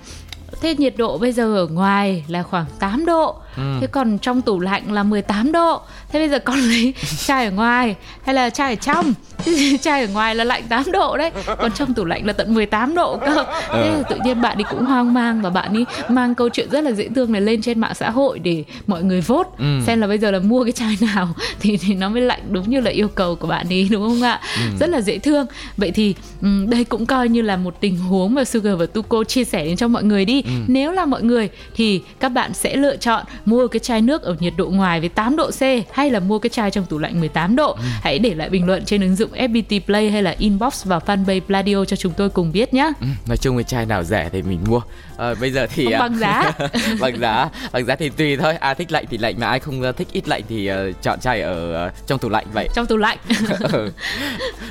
thế 0.62 0.76
nhiệt 0.76 0.94
độ 0.98 1.18
bây 1.18 1.32
giờ 1.32 1.56
ở 1.56 1.68
ngoài 1.68 2.24
là 2.28 2.44
khoảng 2.44 2.66
8 2.80 3.06
độ 3.06 3.36
ừ. 3.58 3.78
thế 3.82 3.88
còn 3.88 4.18
trong 4.18 4.42
tủ 4.42 4.60
lạnh 4.60 4.92
là 4.92 5.04
18 5.04 5.52
độ 5.52 5.82
thế 6.12 6.20
bây 6.20 6.30
giờ 6.30 6.40
con 6.40 6.60
lấy 6.70 6.94
chai 7.18 7.46
ở 7.46 7.52
ngoài 7.52 7.96
hay 8.24 8.36
là 8.36 8.50
chai 8.50 8.74
ở 8.74 8.76
trong 8.76 9.14
chai 9.82 10.02
ở 10.02 10.08
ngoài 10.14 10.36
là 10.36 10.44
lạnh 10.44 10.64
8 10.70 10.92
độ 10.92 11.18
đấy 11.18 11.32
còn 11.60 11.72
trong 11.72 11.94
tủ 11.94 12.06
lạnh 12.06 12.26
là 12.26 12.34
tận 12.34 12.54
18 12.54 12.96
độ 12.96 13.18
cơ 13.18 13.46
thế 13.74 13.90
là 13.90 14.04
tự 14.10 14.16
nhiên 14.26 14.42
bạn 14.42 14.58
đi 14.58 14.64
cũng 14.70 14.86
hoang 14.86 15.14
mang 15.14 15.42
và 15.42 15.50
bạn 15.50 15.74
đi 15.74 15.86
mang 16.10 16.36
câu 16.36 16.50
chuyện 16.50 16.70
rất 16.72 16.84
là 16.84 16.92
dễ 16.92 17.10
thương 17.16 17.32
này 17.32 17.42
lên 17.42 17.62
trên 17.62 17.80
mạng 17.80 17.96
xã 17.96 18.10
hội 18.10 18.40
để 18.40 18.64
mọi 18.88 19.04
người 19.04 19.22
vote 19.22 19.50
ừ. 19.58 19.80
xem 19.86 20.02
là 20.02 20.08
bây 20.08 20.18
giờ 20.18 20.32
là 20.32 20.40
mua 20.40 20.64
cái 20.64 20.72
chai 20.72 20.98
nào 21.02 21.30
thì 21.60 21.78
thì 21.78 21.94
nó 21.94 22.10
mới 22.10 22.22
lạnh 22.22 22.42
đúng 22.50 22.70
như 22.70 22.80
là 22.80 22.92
yêu 22.92 23.08
cầu 23.08 23.36
của 23.36 23.48
bạn 23.48 23.66
đi 23.70 23.88
đúng 23.92 24.10
không 24.10 24.22
ạ 24.22 24.42
ừ. 24.56 24.78
rất 24.80 24.90
là 24.90 25.02
dễ 25.02 25.18
thương 25.18 25.46
vậy 25.78 25.92
thì 25.92 26.16
um, 26.42 26.70
đây 26.70 26.84
cũng 26.84 27.06
coi 27.06 27.30
như 27.30 27.42
là 27.42 27.58
một 27.58 27.76
tình 27.80 27.98
huống 27.98 28.34
mà 28.34 28.46
Sugar 28.46 28.80
và 28.80 28.86
Tuko 28.86 29.24
chia 29.24 29.44
sẻ 29.44 29.66
đến 29.66 29.76
cho 29.76 29.88
mọi 29.88 30.04
người 30.04 30.26
đi 30.26 30.42
ừ. 30.42 30.52
nếu 30.68 30.92
là 30.92 31.06
mọi 31.06 31.24
người 31.24 31.50
thì 31.76 32.02
các 32.20 32.30
bạn 32.30 32.54
sẽ 32.54 32.76
lựa 32.76 32.96
chọn 32.98 33.26
mua 33.46 33.68
cái 33.68 33.80
chai 33.80 34.02
nước 34.02 34.22
ở 34.22 34.36
nhiệt 34.40 34.54
độ 34.58 34.66
ngoài 34.70 35.00
với 35.00 35.10
8 35.10 35.36
độ 35.36 35.52
C 35.52 35.62
hay 35.92 36.10
là 36.10 36.20
mua 36.20 36.40
cái 36.40 36.50
chai 36.50 36.72
trong 36.72 36.86
tủ 36.86 36.98
lạnh 36.98 37.20
18 37.20 37.56
độ. 37.56 37.72
Ừ. 37.72 37.84
Hãy 38.02 38.20
để 38.20 38.34
lại 38.34 38.50
bình 38.50 38.66
luận 38.66 38.86
trên 38.86 39.02
ứng 39.02 39.16
dụng 39.16 39.33
FPT 39.34 39.80
Play 39.86 40.12
hay 40.12 40.24
là 40.24 40.36
inbox 40.38 40.86
vào 40.86 41.02
fanpage 41.06 41.42
Pladio 41.42 41.86
cho 41.86 41.96
chúng 41.96 42.14
tôi 42.14 42.30
cùng 42.30 42.52
biết 42.52 42.74
nhé. 42.74 42.92
Ừ, 43.00 43.08
nói 43.28 43.38
chung 43.38 43.58
cái 43.58 43.64
chai 43.64 43.86
nào 43.86 44.04
rẻ 44.04 44.30
thì 44.32 44.42
mình 44.42 44.60
mua. 44.68 44.82
À, 45.18 45.34
bây 45.42 45.52
giờ 45.52 45.68
thì 45.76 45.86
không 45.86 46.00
bằng 46.00 46.18
giá. 46.18 46.52
bằng 47.00 47.20
giá, 47.20 47.50
bằng 47.72 47.86
giá 47.86 47.96
thì 47.96 48.10
tùy 48.10 48.38
thôi. 48.38 48.56
Ai 48.56 48.76
thích 48.76 48.92
lạnh 48.92 49.06
thì 49.10 49.18
lạnh 49.18 49.36
mà 49.40 49.48
ai 49.48 49.60
không 49.60 49.82
ờ, 49.82 49.92
thích 49.92 50.08
ít 50.12 50.28
lạnh 50.28 50.42
thì 50.50 50.72
uh, 50.72 50.76
chọn 51.02 51.20
chai 51.20 51.42
ở 51.42 51.88
uh, 51.88 52.08
trong 52.08 52.20
tủ 52.20 52.30
lạnh 52.30 52.46
vậy. 52.54 52.68
Trong 52.76 52.86
tủ 52.86 52.98
lạnh. 52.98 53.18
ừ. 53.60 53.92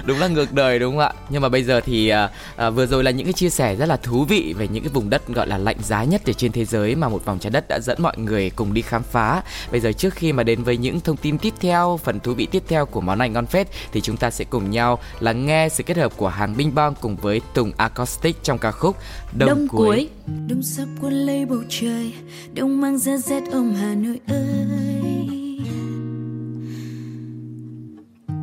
Đúng 0.05 0.21
là 0.21 0.29
ngược 0.29 0.53
đời 0.53 0.79
đúng 0.79 0.93
không 0.93 1.01
ạ? 1.01 1.13
Nhưng 1.29 1.43
mà 1.43 1.49
bây 1.49 1.63
giờ 1.63 1.81
thì 1.81 2.13
uh, 2.13 2.67
uh, 2.67 2.75
vừa 2.75 2.87
rồi 2.87 3.05
là 3.05 3.11
những 3.11 3.27
cái 3.27 3.33
chia 3.33 3.51
sẻ 3.51 3.77
rất 3.77 3.87
là 3.87 3.97
thú 3.97 4.25
vị 4.25 4.55
về 4.59 4.69
những 4.69 4.85
cái 4.85 4.91
vùng 4.93 5.11
đất 5.11 5.29
gọi 5.29 5.47
là 5.47 5.59
lạnh 5.59 5.77
giá 5.83 6.05
nhất 6.05 6.23
ở 6.27 6.33
trên 6.33 6.53
thế 6.53 6.65
giới 6.65 6.95
mà 6.95 7.09
một 7.09 7.25
vòng 7.25 7.39
trái 7.39 7.51
đất 7.51 7.69
đã 7.69 7.79
dẫn 7.81 8.03
mọi 8.03 8.19
người 8.19 8.51
cùng 8.51 8.75
đi 8.75 8.83
khám 8.83 9.03
phá. 9.03 9.43
Bây 9.71 9.81
giờ 9.81 9.93
trước 9.93 10.15
khi 10.15 10.33
mà 10.33 10.43
đến 10.43 10.63
với 10.63 10.77
những 10.77 11.01
thông 11.01 11.17
tin 11.17 11.39
tiếp 11.39 11.55
theo, 11.61 12.01
phần 12.05 12.21
thú 12.21 12.35
vị 12.35 12.47
tiếp 12.51 12.63
theo 12.69 12.87
của 12.87 13.01
món 13.01 13.19
ăn 13.19 13.33
ngon 13.33 13.47
phết 13.47 13.69
thì 13.93 14.01
chúng 14.01 14.17
ta 14.17 14.31
sẽ 14.31 14.45
cùng 14.53 14.71
nhau 14.71 14.99
lắng 15.21 15.47
nghe 15.47 15.69
sự 15.69 15.83
kết 15.83 15.97
hợp 15.97 16.17
của 16.17 16.29
hàng 16.29 16.57
Binh 16.57 16.75
Bong 16.75 16.95
cùng 17.01 17.17
với 17.17 17.41
Tùng 17.55 17.73
Acoustic 17.77 18.43
trong 18.43 18.59
ca 18.59 18.71
khúc 18.71 18.97
Đông, 19.39 19.49
Đông 19.49 19.69
cuối. 19.69 19.87
cuối. 19.87 20.09
Đông 20.49 20.63
sắp 20.63 20.89
quân 21.01 21.13
lấy 21.13 21.47
bầu 21.47 21.63
trời, 21.69 22.15
đông 22.55 22.81
mang 22.81 22.99
ra 22.99 23.17
rét 23.17 23.43
ôm 23.53 23.75
Hà 23.81 23.95
Nội 23.95 24.21
ơi. 24.27 25.59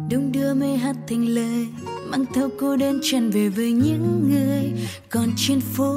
Đông 0.09 0.31
đưa 0.31 0.53
mây 0.53 0.77
hát 0.77 0.95
thành 1.07 1.25
lời, 1.25 1.67
mang 2.09 2.25
theo 2.33 2.49
cô 2.59 2.75
đơn 2.75 2.99
tràn 3.03 3.29
về 3.29 3.49
với 3.49 3.71
những 3.71 4.29
người 4.29 4.71
còn 5.09 5.29
trên 5.37 5.61
phố 5.61 5.93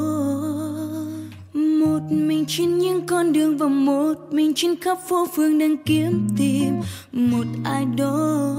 một 1.82 2.00
mình 2.10 2.44
trên 2.48 2.78
những 2.78 3.06
con 3.06 3.32
đường 3.32 3.58
và 3.58 3.68
một 3.68 4.14
mình 4.30 4.52
trên 4.56 4.76
khắp 4.80 4.98
phố 5.08 5.26
phường 5.36 5.58
đang 5.58 5.76
kiếm 5.76 6.28
tìm 6.38 6.80
một 7.12 7.46
ai 7.64 7.84
đó 7.96 8.56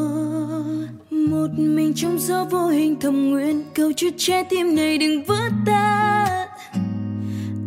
một 1.30 1.48
mình 1.58 1.94
trong 1.96 2.20
gió 2.20 2.46
vô 2.46 2.68
hình 2.68 3.00
thầm 3.00 3.30
nguyện. 3.30 3.64
Cầu 3.76 3.92
chúa 3.94 4.10
trái 4.18 4.44
tim 4.44 4.76
này 4.76 4.98
đừng 4.98 5.24
vỡ 5.24 5.40
tan. 5.66 6.48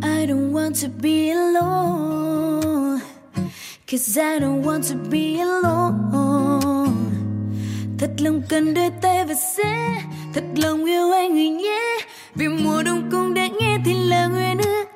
I 0.03 0.27
don't 0.27 0.51
want 0.51 0.73
to 0.83 0.87
be 1.01 1.29
alone. 1.29 2.99
Cause 3.91 4.21
I 4.21 4.39
don't 4.39 4.63
want 4.63 4.81
to 4.89 4.95
be 5.11 5.39
alone. 5.39 6.91
Thật 7.99 8.11
lòng 8.19 8.41
cần 8.49 8.73
đôi 8.73 8.89
tay 9.01 9.25
và 9.25 9.33
sẽ 9.57 10.01
Thật 10.33 10.43
lòng 10.55 10.85
yêu 10.85 11.11
anh 11.11 11.33
người 11.33 11.49
nhé. 11.49 11.97
Vì 12.35 12.47
mùa 12.47 12.83
đông 12.83 13.09
cũng 13.11 13.33
đã 13.33 13.47
nghe 13.59 13.77
thì 13.85 13.93
là 13.93 14.27
nguyện 14.27 14.57
ước 14.57 14.87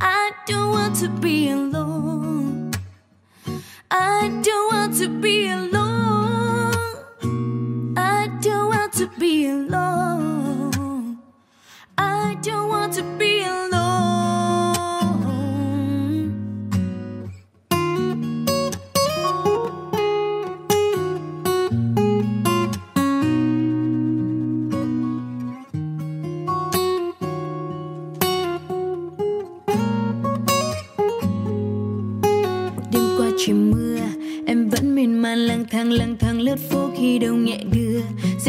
I 0.00 0.30
don't 0.46 0.72
want 0.72 0.94
to 1.02 1.08
be 1.22 1.48
alone. 1.48 2.70
I 3.90 4.28
don't 4.44 4.70
want 4.70 4.92
to 5.00 5.08
be 5.22 5.48
alone. 5.48 5.67
Be 9.28 9.46
alone. 9.46 11.18
I 11.98 12.36
don't 12.42 12.68
want 12.70 12.94
to 12.94 13.02
be 13.18 13.42
alone. 13.42 13.68
Đêm 32.92 33.02
qua 33.18 33.30
trời 33.38 33.54
mưa, 33.54 33.98
em 34.46 34.68
vẫn 34.68 34.94
miên 34.94 35.22
man 35.22 35.38
lang 35.38 35.64
thang 35.70 35.92
lang 35.92 36.16
thang 36.20 36.40
lướt 36.40 36.58
phố 36.70 36.90
khi 36.96 37.18
đông 37.18 37.44
nhẹ 37.44 37.58
đưa 37.72 37.87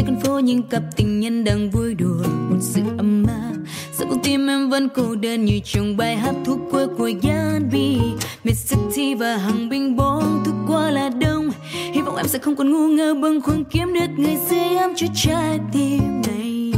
giữa 0.00 0.06
con 0.06 0.20
phố 0.20 0.38
những 0.38 0.62
cặp 0.62 0.82
tình 0.96 1.20
nhân 1.20 1.44
đang 1.44 1.70
vui 1.70 1.94
đùa. 1.94 2.24
Một 2.50 2.56
sự 2.60 2.80
âm 2.98 3.22
ma 3.22 3.52
Sao 3.92 4.06
con 4.10 4.18
tim 4.22 4.46
em 4.46 4.70
vẫn 4.70 4.88
cô 4.94 5.14
đơn 5.14 5.44
như 5.44 5.60
trong 5.64 5.96
bài 5.96 6.16
hát 6.16 6.34
thuốc 6.44 6.58
quê 6.70 6.86
của 6.98 7.10
Yanbi 7.22 7.98
Miss 8.44 8.70
City 8.70 9.14
và 9.14 9.36
hàng 9.36 9.68
binh 9.68 9.96
bóng 9.96 10.42
thức 10.44 10.54
qua 10.68 10.90
là 10.90 11.08
đông. 11.08 11.50
Hy 11.92 12.00
vọng 12.00 12.16
em 12.16 12.28
sẽ 12.28 12.38
không 12.38 12.56
còn 12.56 12.72
ngu 12.72 12.88
ngơ 12.88 13.14
bâng 13.14 13.40
khuâng 13.40 13.64
kiếm 13.64 13.94
được 13.94 14.10
người 14.16 14.36
dưới 14.50 14.76
em 14.78 14.90
cho 14.96 15.06
trái 15.14 15.58
tim 15.72 16.22
này. 16.26 16.72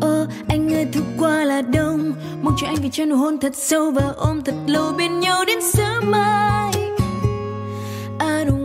Ô 0.00 0.22
oh, 0.22 0.28
anh 0.48 0.74
ơi 0.74 0.86
thức 0.92 1.04
qua 1.18 1.44
là 1.44 1.62
đông. 1.62 2.12
Mong 2.42 2.54
cho 2.60 2.66
anh 2.66 2.76
về 2.82 2.88
cho 2.92 3.04
nụ 3.04 3.16
hôn 3.16 3.38
thật 3.38 3.52
sâu 3.56 3.90
và 3.90 4.12
ôm 4.16 4.42
thật 4.44 4.54
lâu 4.66 4.92
bên 4.98 5.20
nhau 5.20 5.44
đến 5.44 5.58
sớm 5.72 6.10
mai. 6.10 6.70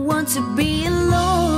Want 0.06 0.34
to 0.34 0.40
be 0.56 0.84
alone. 0.86 1.55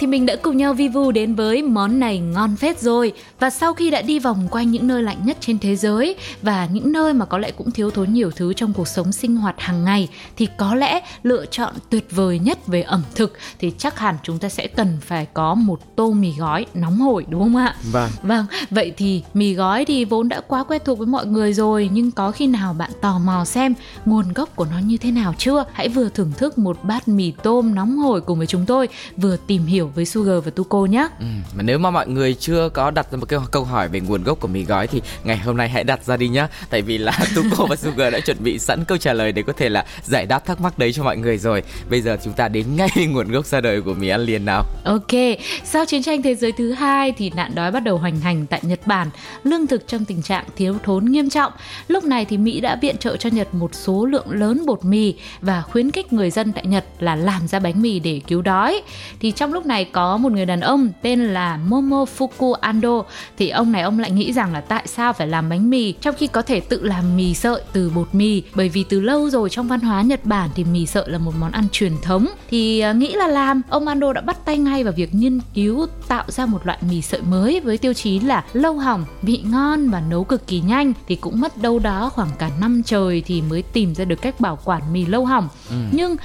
Thì 0.00 0.06
mình 0.06 0.26
đã 0.26 0.36
cùng 0.36 0.56
nhau 0.56 0.74
vi 0.74 0.88
vu 0.88 1.10
đến 1.10 1.34
với 1.34 1.62
món 1.62 2.00
này 2.00 2.18
ngon 2.18 2.56
phết 2.56 2.80
rồi 2.80 3.12
Và 3.40 3.50
sau 3.50 3.74
khi 3.74 3.90
đã 3.90 4.02
đi 4.02 4.18
vòng 4.18 4.48
quanh 4.50 4.70
những 4.70 4.86
nơi 4.86 5.02
lạnh 5.02 5.16
nhất 5.24 5.36
trên 5.40 5.58
thế 5.58 5.76
giới 5.76 6.16
Và 6.42 6.68
những 6.72 6.92
nơi 6.92 7.12
mà 7.12 7.24
có 7.24 7.38
lẽ 7.38 7.50
cũng 7.50 7.70
thiếu 7.70 7.90
thốn 7.90 8.12
nhiều 8.12 8.30
thứ 8.30 8.52
trong 8.52 8.72
cuộc 8.72 8.88
sống 8.88 9.12
sinh 9.12 9.36
hoạt 9.36 9.54
hàng 9.58 9.84
ngày 9.84 10.08
Thì 10.36 10.48
có 10.58 10.74
lẽ 10.74 11.00
lựa 11.22 11.46
chọn 11.46 11.74
tuyệt 11.90 12.06
vời 12.10 12.38
nhất 12.38 12.66
về 12.66 12.82
ẩm 12.82 13.02
thực 13.14 13.32
Thì 13.58 13.72
chắc 13.78 13.98
hẳn 13.98 14.16
chúng 14.22 14.38
ta 14.38 14.48
sẽ 14.48 14.66
cần 14.66 14.98
phải 15.00 15.26
có 15.34 15.54
một 15.54 15.96
tô 15.96 16.12
mì 16.12 16.32
gói 16.38 16.66
nóng 16.74 16.98
hổi 17.00 17.26
đúng 17.28 17.42
không 17.42 17.56
ạ? 17.56 17.76
Vâng 17.92 18.10
Vâng, 18.22 18.46
vậy 18.70 18.92
thì 18.96 19.22
mì 19.34 19.54
gói 19.54 19.84
thì 19.84 20.04
vốn 20.04 20.28
đã 20.28 20.40
quá 20.40 20.64
quen 20.64 20.82
thuộc 20.84 20.98
với 20.98 21.06
mọi 21.06 21.26
người 21.26 21.52
rồi 21.52 21.90
Nhưng 21.92 22.10
có 22.10 22.30
khi 22.30 22.46
nào 22.46 22.72
bạn 22.72 22.90
tò 23.00 23.18
mò 23.18 23.44
xem 23.44 23.74
nguồn 24.04 24.32
gốc 24.32 24.56
của 24.56 24.66
nó 24.70 24.78
như 24.78 24.96
thế 24.96 25.10
nào 25.10 25.34
chưa? 25.38 25.64
Hãy 25.72 25.88
vừa 25.88 26.08
thưởng 26.08 26.32
thức 26.38 26.58
một 26.58 26.84
bát 26.84 27.08
mì 27.08 27.32
tôm 27.42 27.74
nóng 27.74 27.96
hổi 27.98 28.20
cùng 28.20 28.38
với 28.38 28.46
chúng 28.46 28.66
tôi 28.66 28.88
Vừa 29.16 29.36
tìm 29.36 29.66
hiểu 29.66 29.89
với 29.94 30.04
Sugar 30.04 30.44
và 30.44 30.50
Tuko 30.50 30.78
nhé 30.78 31.08
Ừ, 31.18 31.26
mà 31.54 31.62
nếu 31.62 31.78
mà 31.78 31.90
mọi 31.90 32.08
người 32.08 32.34
chưa 32.34 32.68
có 32.68 32.90
đặt 32.90 33.12
ra 33.12 33.18
một 33.18 33.26
cái 33.28 33.40
câu 33.50 33.64
hỏi 33.64 33.88
về 33.88 34.00
nguồn 34.00 34.22
gốc 34.24 34.40
của 34.40 34.48
mì 34.48 34.64
gói 34.64 34.86
thì 34.86 35.02
ngày 35.24 35.38
hôm 35.38 35.56
nay 35.56 35.68
hãy 35.68 35.84
đặt 35.84 36.04
ra 36.04 36.16
đi 36.16 36.28
nhá. 36.28 36.48
Tại 36.70 36.82
vì 36.82 36.98
là 36.98 37.18
Tuko 37.34 37.66
và 37.66 37.76
Sugar 37.76 38.12
đã 38.12 38.20
chuẩn 38.20 38.36
bị 38.40 38.58
sẵn 38.58 38.84
câu 38.84 38.98
trả 38.98 39.12
lời 39.12 39.32
để 39.32 39.42
có 39.42 39.52
thể 39.52 39.68
là 39.68 39.84
giải 40.04 40.26
đáp 40.26 40.46
thắc 40.46 40.60
mắc 40.60 40.78
đấy 40.78 40.92
cho 40.92 41.02
mọi 41.04 41.16
người 41.16 41.38
rồi. 41.38 41.62
Bây 41.90 42.00
giờ 42.00 42.16
chúng 42.24 42.32
ta 42.32 42.48
đến 42.48 42.76
ngay 42.76 42.90
nguồn 43.10 43.28
gốc 43.28 43.46
ra 43.46 43.60
đời 43.60 43.82
của 43.82 43.94
mì 43.94 44.08
ăn 44.08 44.20
liền 44.20 44.44
nào. 44.44 44.64
Ok, 44.84 45.38
sau 45.64 45.84
chiến 45.84 46.02
tranh 46.02 46.22
thế 46.22 46.34
giới 46.34 46.52
thứ 46.52 46.72
hai 46.72 47.12
thì 47.12 47.30
nạn 47.30 47.54
đói 47.54 47.70
bắt 47.70 47.80
đầu 47.80 47.98
hoành 47.98 48.20
hành 48.20 48.46
tại 48.46 48.60
Nhật 48.62 48.80
Bản, 48.86 49.10
lương 49.44 49.66
thực 49.66 49.86
trong 49.86 50.04
tình 50.04 50.22
trạng 50.22 50.44
thiếu 50.56 50.74
thốn 50.84 51.04
nghiêm 51.04 51.30
trọng. 51.30 51.52
Lúc 51.88 52.04
này 52.04 52.24
thì 52.24 52.36
Mỹ 52.36 52.60
đã 52.60 52.76
viện 52.82 52.96
trợ 52.98 53.16
cho 53.16 53.30
Nhật 53.30 53.54
một 53.54 53.74
số 53.74 54.06
lượng 54.06 54.30
lớn 54.30 54.66
bột 54.66 54.84
mì 54.84 55.14
và 55.40 55.62
khuyến 55.62 55.90
khích 55.90 56.12
người 56.12 56.30
dân 56.30 56.52
tại 56.52 56.66
Nhật 56.66 56.84
là 56.98 57.16
làm 57.16 57.48
ra 57.48 57.58
bánh 57.58 57.82
mì 57.82 57.98
để 58.00 58.20
cứu 58.26 58.42
đói. 58.42 58.82
Thì 59.20 59.30
trong 59.30 59.52
lúc 59.52 59.66
này 59.66 59.79
có 59.84 60.16
một 60.16 60.32
người 60.32 60.46
đàn 60.46 60.60
ông 60.60 60.88
tên 61.02 61.20
là 61.20 61.58
Momofuku 61.68 62.52
Ando. 62.52 63.02
Thì 63.38 63.48
ông 63.48 63.72
này 63.72 63.82
ông 63.82 63.98
lại 63.98 64.10
nghĩ 64.10 64.32
rằng 64.32 64.52
là 64.52 64.60
tại 64.60 64.82
sao 64.86 65.12
phải 65.12 65.26
làm 65.26 65.48
bánh 65.48 65.70
mì 65.70 65.92
trong 65.92 66.14
khi 66.18 66.26
có 66.26 66.42
thể 66.42 66.60
tự 66.60 66.82
làm 66.82 67.16
mì 67.16 67.34
sợi 67.34 67.60
từ 67.72 67.90
bột 67.94 68.08
mì. 68.12 68.42
Bởi 68.54 68.68
vì 68.68 68.84
từ 68.84 69.00
lâu 69.00 69.30
rồi 69.30 69.50
trong 69.50 69.68
văn 69.68 69.80
hóa 69.80 70.02
Nhật 70.02 70.24
Bản 70.24 70.50
thì 70.54 70.64
mì 70.64 70.86
sợi 70.86 71.04
là 71.06 71.18
một 71.18 71.32
món 71.40 71.52
ăn 71.52 71.64
truyền 71.72 71.92
thống. 72.02 72.26
Thì 72.50 72.84
uh, 72.90 72.96
nghĩ 72.96 73.14
là 73.14 73.26
làm 73.26 73.62
ông 73.68 73.86
Ando 73.86 74.12
đã 74.12 74.20
bắt 74.20 74.44
tay 74.44 74.58
ngay 74.58 74.84
vào 74.84 74.92
việc 74.92 75.14
nghiên 75.14 75.40
cứu 75.54 75.86
tạo 76.08 76.24
ra 76.28 76.46
một 76.46 76.66
loại 76.66 76.78
mì 76.90 77.02
sợi 77.02 77.20
mới 77.22 77.60
với 77.60 77.78
tiêu 77.78 77.92
chí 77.92 78.20
là 78.20 78.44
lâu 78.52 78.78
hỏng 78.78 79.04
vị 79.22 79.40
ngon 79.44 79.90
và 79.90 80.02
nấu 80.10 80.24
cực 80.24 80.46
kỳ 80.46 80.60
nhanh. 80.60 80.92
Thì 81.08 81.16
cũng 81.16 81.40
mất 81.40 81.62
đâu 81.62 81.78
đó 81.78 82.10
khoảng 82.14 82.30
cả 82.38 82.50
năm 82.60 82.82
trời 82.86 83.22
thì 83.26 83.42
mới 83.42 83.62
tìm 83.62 83.94
ra 83.94 84.04
được 84.04 84.22
cách 84.22 84.40
bảo 84.40 84.58
quản 84.64 84.92
mì 84.92 85.06
lâu 85.06 85.24
hỏng. 85.24 85.48
Ừ. 85.70 85.76
nhưng 85.92 86.16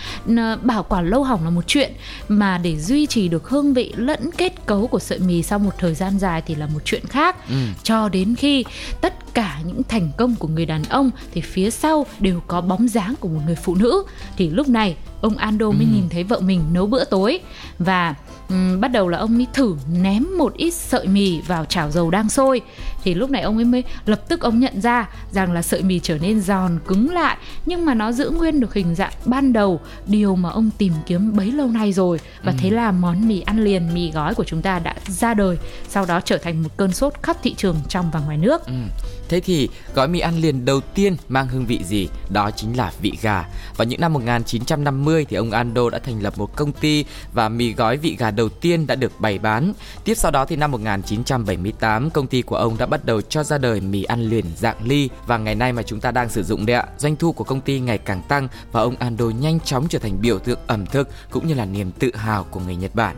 bảo 0.62 0.84
quản 0.84 1.10
lâu 1.10 1.24
hỏng 1.24 1.44
là 1.44 1.50
một 1.50 1.68
chuyện 1.68 1.91
mà 2.28 2.58
để 2.58 2.78
duy 2.80 3.06
trì 3.06 3.28
được 3.28 3.44
hương 3.47 3.73
vị 3.73 3.93
lẫn 3.95 4.29
kết 4.38 4.65
cấu 4.65 4.88
của 4.88 4.99
sợi 4.99 5.19
mì 5.19 5.43
sau 5.43 5.60
một 5.60 5.71
thời 5.77 5.93
gian 5.93 6.19
dài 6.19 6.41
thì 6.45 6.55
là 6.55 6.65
một 6.65 6.79
chuyện 6.86 7.05
khác 7.05 7.49
ừ. 7.49 7.55
cho 7.84 8.10
đến 8.10 8.36
khi 8.36 8.65
tất 9.01 9.34
cả 9.34 9.60
những 9.65 9.84
thành 9.84 10.12
công 10.17 10.36
của 10.36 10.47
người 10.47 10.65
đàn 10.65 10.84
ông 10.84 11.12
thì 11.34 11.41
phía 11.41 11.69
sau 11.69 12.05
đều 12.19 12.41
có 12.47 12.62
bóng 12.62 12.88
dáng 12.88 13.15
của 13.19 13.27
một 13.27 13.41
người 13.45 13.55
phụ 13.55 13.75
nữ 13.75 14.03
thì 14.38 14.49
lúc 14.49 14.67
này 14.67 14.95
ông 15.21 15.38
Ando 15.38 15.71
mới 15.71 15.86
ừ. 15.86 15.93
nhìn 15.93 16.10
thấy 16.10 16.23
vợ 16.23 16.39
mình 16.39 16.62
nấu 16.73 16.86
bữa 16.86 17.03
tối 17.03 17.39
và 17.79 18.15
um, 18.49 18.81
bắt 18.81 18.88
đầu 18.88 19.08
là 19.08 19.17
ông 19.17 19.38
mới 19.38 19.47
thử 19.53 19.75
ném 19.93 20.38
một 20.38 20.53
ít 20.53 20.73
sợi 20.73 21.08
mì 21.08 21.41
vào 21.41 21.65
chảo 21.65 21.91
dầu 21.91 22.12
đang 22.12 22.29
sôi 22.29 22.62
thì 23.06 23.13
lúc 23.13 23.30
này 23.30 23.41
ông 23.41 23.58
ấy 23.58 23.65
mới 23.65 23.84
lập 24.06 24.30
tức 24.30 24.41
ông 24.41 24.60
nhận 24.60 24.82
ra 24.82 25.10
rằng 25.32 25.52
là 25.52 25.62
sợi 25.62 25.84
mì 25.84 26.00
trở 26.00 26.18
nên 26.18 26.41
giòn 26.41 26.80
cứng 26.88 27.13
lại 27.13 27.38
nhưng 27.65 27.86
mà 27.86 27.94
nó 27.94 28.12
giữ 28.12 28.30
nguyên 28.30 28.60
được 28.60 28.74
hình 28.74 28.96
dạng 28.96 29.12
ban 29.26 29.54
đầu 29.54 29.80
điều 30.08 30.36
mà 30.36 30.50
ông 30.50 30.70
tìm 30.78 30.94
kiếm 31.06 31.36
bấy 31.36 31.52
lâu 31.52 31.68
nay 31.68 31.94
rồi 31.94 32.20
và 32.44 32.52
ừ. 32.52 32.58
thế 32.62 32.70
là 32.70 32.91
món 32.91 33.28
mì 33.28 33.41
ăn 33.41 33.63
liền 33.63 33.94
mì 33.94 34.12
gói 34.12 34.36
của 34.36 34.44
chúng 34.44 34.62
ta 34.62 34.80
đã 34.80 34.96
ra 35.08 35.34
đời 35.34 35.58
sau 35.89 36.06
đó 36.06 36.22
trở 36.26 36.38
thành 36.38 36.63
một 36.63 36.70
cơn 36.78 36.91
sốt 36.91 37.13
khắp 37.24 37.38
thị 37.44 37.54
trường 37.58 37.76
trong 37.89 38.12
và 38.12 38.20
ngoài 38.20 38.38
nước 38.38 38.65
ừ. 38.65 38.74
Thế 39.30 39.39
thì 39.39 39.70
gói 39.94 40.08
mì 40.08 40.20
ăn 40.20 40.38
liền 40.38 40.65
đầu 40.65 40.82
tiên 40.82 41.15
mang 41.30 41.48
hương 41.48 41.65
vị 41.65 41.80
gì? 41.84 42.08
Đó 42.30 42.52
chính 42.52 42.78
là 42.78 42.91
vị 43.02 43.13
gà. 43.22 43.46
Vào 43.78 43.86
những 43.86 44.02
năm 44.02 44.13
1950 44.13 45.26
thì 45.30 45.38
ông 45.38 45.52
Ando 45.52 45.89
đã 45.89 46.00
thành 46.00 46.24
lập 46.24 46.34
một 46.38 46.56
công 46.56 46.72
ty 46.72 47.06
và 47.34 47.50
mì 47.50 47.74
gói 47.74 47.98
vị 47.98 48.15
gà 48.20 48.32
đầu 48.32 48.50
tiên 48.50 48.88
đã 48.88 48.96
được 48.96 49.12
bày 49.20 49.39
bán. 49.39 49.74
Tiếp 50.04 50.13
sau 50.18 50.32
đó 50.32 50.46
thì 50.46 50.56
năm 50.56 50.72
1978 50.72 52.10
công 52.10 52.28
ty 52.28 52.41
của 52.41 52.56
ông 52.56 52.78
đã 52.78 52.86
bắt 52.95 53.05
đầu 53.05 53.21
cho 53.21 53.43
ra 53.43 53.58
đời 53.58 53.81
mì 53.81 54.03
ăn 54.03 54.29
liền 54.29 54.45
dạng 54.58 54.77
ly 54.84 55.10
và 55.27 55.38
ngày 55.38 55.55
nay 55.55 55.73
mà 55.73 55.84
chúng 55.84 55.99
ta 55.99 56.12
đang 56.12 56.29
sử 56.29 56.43
dụng 56.43 56.65
đấy 56.65 56.75
ạ. 56.75 56.86
Doanh 56.97 57.15
thu 57.15 57.31
của 57.31 57.43
công 57.43 57.62
ty 57.62 57.79
ngày 57.79 57.97
càng 57.97 58.21
tăng 58.27 58.47
và 58.71 58.81
ông 58.81 58.95
Ando 58.95 59.25
nhanh 59.25 59.60
chóng 59.60 59.88
trở 59.89 59.99
thành 59.99 60.21
biểu 60.21 60.39
tượng 60.39 60.60
ẩm 60.67 60.86
thực 60.86 61.10
cũng 61.29 61.47
như 61.47 61.53
là 61.53 61.65
niềm 61.65 61.91
tự 61.91 62.15
hào 62.15 62.43
của 62.43 62.60
người 62.60 62.75
Nhật 62.75 62.95
Bản. 62.95 63.15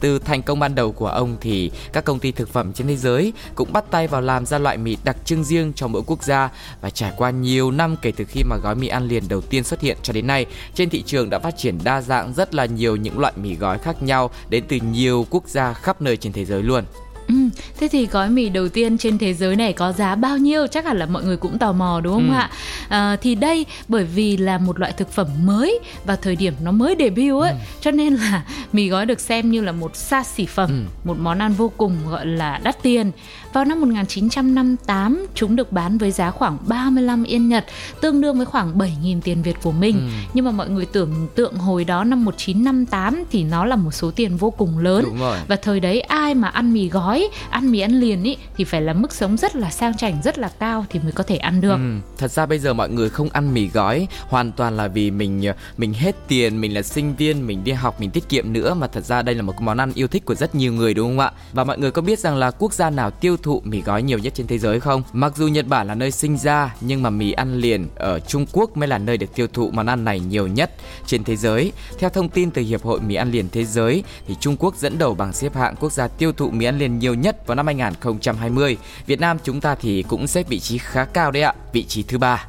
Từ 0.00 0.18
thành 0.18 0.42
công 0.42 0.58
ban 0.58 0.74
đầu 0.74 0.92
của 0.92 1.08
ông 1.08 1.36
thì 1.40 1.70
các 1.92 2.04
công 2.04 2.18
ty 2.18 2.32
thực 2.32 2.48
phẩm 2.48 2.72
trên 2.72 2.86
thế 2.86 2.96
giới 2.96 3.32
cũng 3.54 3.72
bắt 3.72 3.84
tay 3.90 4.06
vào 4.06 4.20
làm 4.20 4.46
ra 4.46 4.58
loại 4.58 4.76
mì 4.76 4.96
đặc 5.04 5.16
trưng 5.24 5.44
riêng 5.44 5.72
cho 5.72 5.88
mỗi 5.88 6.02
quốc 6.06 6.22
gia 6.22 6.50
và 6.80 6.90
trải 6.90 7.12
qua 7.16 7.30
nhiều 7.30 7.70
năm 7.70 7.96
kể 8.02 8.12
từ 8.16 8.24
khi 8.24 8.42
mà 8.44 8.56
gói 8.56 8.74
mì 8.74 8.88
ăn 8.88 9.08
liền 9.08 9.28
đầu 9.28 9.40
tiên 9.40 9.64
xuất 9.64 9.80
hiện 9.80 9.96
cho 10.02 10.12
đến 10.12 10.26
nay, 10.26 10.46
trên 10.74 10.90
thị 10.90 11.02
trường 11.02 11.30
đã 11.30 11.38
phát 11.38 11.56
triển 11.56 11.78
đa 11.84 12.00
dạng 12.00 12.34
rất 12.34 12.54
là 12.54 12.64
nhiều 12.64 12.96
những 12.96 13.18
loại 13.18 13.32
mì 13.36 13.54
gói 13.54 13.78
khác 13.78 14.02
nhau 14.02 14.30
đến 14.48 14.64
từ 14.68 14.76
nhiều 14.92 15.26
quốc 15.30 15.48
gia 15.48 15.72
khắp 15.72 16.02
nơi 16.02 16.16
trên 16.16 16.32
thế 16.32 16.44
giới 16.44 16.62
luôn. 16.62 16.84
Ừ, 17.28 17.34
thế 17.80 17.88
thì 17.88 18.06
gói 18.06 18.30
mì 18.30 18.48
đầu 18.48 18.68
tiên 18.68 18.98
trên 18.98 19.18
thế 19.18 19.34
giới 19.34 19.56
này 19.56 19.72
có 19.72 19.92
giá 19.92 20.14
bao 20.14 20.38
nhiêu? 20.38 20.66
Chắc 20.66 20.84
hẳn 20.84 20.98
là 20.98 21.06
mọi 21.06 21.24
người 21.24 21.36
cũng 21.36 21.58
tò 21.58 21.72
mò 21.72 22.00
đúng 22.00 22.14
không 22.14 22.30
ừ. 22.30 22.34
ạ? 22.34 22.50
À, 22.88 23.16
thì 23.20 23.34
đây 23.34 23.66
bởi 23.88 24.04
vì 24.04 24.36
là 24.36 24.58
một 24.58 24.80
loại 24.80 24.92
thực 24.92 25.12
phẩm 25.12 25.26
mới 25.44 25.78
và 26.04 26.16
thời 26.16 26.36
điểm 26.36 26.54
nó 26.62 26.72
mới 26.72 26.96
debut 26.98 27.42
ấy, 27.42 27.50
ừ. 27.50 27.56
cho 27.80 27.90
nên 27.90 28.14
là 28.14 28.42
mì 28.72 28.88
gói 28.88 29.06
được 29.06 29.20
xem 29.20 29.50
như 29.50 29.60
là 29.60 29.72
một 29.72 29.96
xa 29.96 30.24
xỉ 30.24 30.46
phẩm, 30.46 30.70
ừ. 30.70 31.08
một 31.08 31.16
món 31.18 31.38
ăn 31.38 31.52
vô 31.52 31.72
cùng 31.76 31.96
gọi 32.10 32.26
là 32.26 32.60
đắt 32.62 32.82
tiền. 32.82 33.10
Vào 33.52 33.64
năm 33.64 33.80
1958, 33.80 35.26
chúng 35.34 35.56
được 35.56 35.72
bán 35.72 35.98
với 35.98 36.10
giá 36.10 36.30
khoảng 36.30 36.58
35 36.68 37.24
yên 37.24 37.48
Nhật, 37.48 37.64
tương 38.00 38.20
đương 38.20 38.36
với 38.36 38.46
khoảng 38.46 38.78
7.000 38.78 39.20
tiền 39.20 39.42
Việt 39.42 39.56
của 39.62 39.72
mình. 39.72 39.96
Ừ. 39.96 40.02
Nhưng 40.34 40.44
mà 40.44 40.50
mọi 40.50 40.68
người 40.68 40.86
tưởng 40.86 41.28
tượng 41.34 41.54
hồi 41.54 41.84
đó 41.84 42.04
năm 42.04 42.24
1958 42.24 43.24
thì 43.30 43.44
nó 43.44 43.64
là 43.64 43.76
một 43.76 43.90
số 43.90 44.10
tiền 44.10 44.36
vô 44.36 44.50
cùng 44.50 44.78
lớn. 44.78 45.04
Và 45.48 45.56
thời 45.56 45.80
đấy 45.80 46.00
ai 46.00 46.34
mà 46.34 46.48
ăn 46.48 46.72
mì 46.72 46.88
gói, 46.88 47.17
ăn 47.50 47.70
mì 47.70 47.80
ăn 47.80 48.00
liền 48.00 48.22
ý 48.22 48.36
thì 48.56 48.64
phải 48.64 48.82
là 48.82 48.92
mức 48.92 49.12
sống 49.12 49.36
rất 49.36 49.56
là 49.56 49.70
sang 49.70 49.96
chảnh, 49.96 50.22
rất 50.24 50.38
là 50.38 50.48
cao 50.58 50.86
thì 50.90 51.00
mới 51.00 51.12
có 51.12 51.22
thể 51.22 51.36
ăn 51.36 51.60
được. 51.60 51.72
Ừ. 51.72 51.96
Thật 52.18 52.30
ra 52.30 52.46
bây 52.46 52.58
giờ 52.58 52.74
mọi 52.74 52.88
người 52.88 53.10
không 53.10 53.28
ăn 53.32 53.54
mì 53.54 53.68
gói 53.68 54.08
hoàn 54.28 54.52
toàn 54.52 54.76
là 54.76 54.88
vì 54.88 55.10
mình 55.10 55.46
ờ, 55.46 55.52
mình 55.76 55.92
hết 55.92 56.16
tiền, 56.28 56.60
mình 56.60 56.74
là 56.74 56.82
sinh 56.82 57.16
viên, 57.16 57.46
mình 57.46 57.64
đi 57.64 57.72
học 57.72 58.00
mình 58.00 58.10
tiết 58.10 58.28
kiệm 58.28 58.52
nữa 58.52 58.74
mà 58.74 58.86
thật 58.86 59.04
ra 59.04 59.22
đây 59.22 59.34
là 59.34 59.42
một 59.42 59.54
món 59.60 59.78
ăn 59.78 59.92
yêu 59.94 60.08
thích 60.08 60.24
của 60.24 60.34
rất 60.34 60.54
nhiều 60.54 60.72
người 60.72 60.94
đúng 60.94 61.08
không 61.08 61.18
ạ? 61.18 61.32
Và 61.52 61.64
mọi 61.64 61.78
người 61.78 61.90
có 61.90 62.02
biết 62.02 62.18
rằng 62.18 62.36
là 62.36 62.50
quốc 62.50 62.72
gia 62.72 62.90
nào 62.90 63.10
tiêu 63.10 63.36
thụ 63.36 63.62
mì 63.64 63.82
gói 63.82 64.02
nhiều 64.02 64.18
nhất 64.18 64.32
trên 64.36 64.46
thế 64.46 64.58
giới 64.58 64.80
không? 64.80 65.02
Mặc 65.12 65.32
dù 65.36 65.48
Nhật 65.48 65.66
Bản 65.66 65.86
là 65.86 65.94
nơi 65.94 66.10
sinh 66.10 66.38
ra 66.38 66.74
nhưng 66.80 67.02
mà 67.02 67.10
mì 67.10 67.32
ăn 67.32 67.54
liền 67.54 67.86
ở 67.96 68.20
Trung 68.20 68.46
Quốc 68.52 68.76
mới 68.76 68.88
là 68.88 68.98
nơi 68.98 69.16
được 69.16 69.34
tiêu 69.34 69.46
thụ 69.52 69.70
món 69.70 69.86
ăn 69.86 70.04
này 70.04 70.20
nhiều 70.20 70.46
nhất 70.46 70.70
trên 71.06 71.24
thế 71.24 71.36
giới. 71.36 71.72
Theo 71.98 72.10
thông 72.10 72.28
tin 72.28 72.50
từ 72.50 72.62
Hiệp 72.62 72.82
hội 72.82 73.00
Mì 73.00 73.14
ăn 73.14 73.30
liền 73.30 73.48
thế 73.52 73.64
giới 73.64 74.04
thì 74.26 74.34
Trung 74.40 74.56
Quốc 74.58 74.76
dẫn 74.76 74.98
đầu 74.98 75.14
bảng 75.14 75.32
xếp 75.32 75.54
hạng 75.54 75.76
quốc 75.80 75.92
gia 75.92 76.08
tiêu 76.08 76.32
thụ 76.32 76.50
mì 76.50 76.64
ăn 76.64 76.78
liền 76.78 76.98
nhiều 76.98 77.07
nhiều 77.08 77.14
nhất 77.14 77.46
vào 77.46 77.54
năm 77.54 77.66
2020. 77.66 78.76
Việt 79.06 79.20
Nam 79.20 79.38
chúng 79.44 79.60
ta 79.60 79.74
thì 79.74 80.04
cũng 80.08 80.26
xếp 80.26 80.48
vị 80.48 80.60
trí 80.60 80.78
khá 80.78 81.04
cao 81.04 81.30
đấy 81.30 81.42
ạ, 81.42 81.52
vị 81.72 81.84
trí 81.84 82.02
thứ 82.02 82.18
ba. 82.18 82.46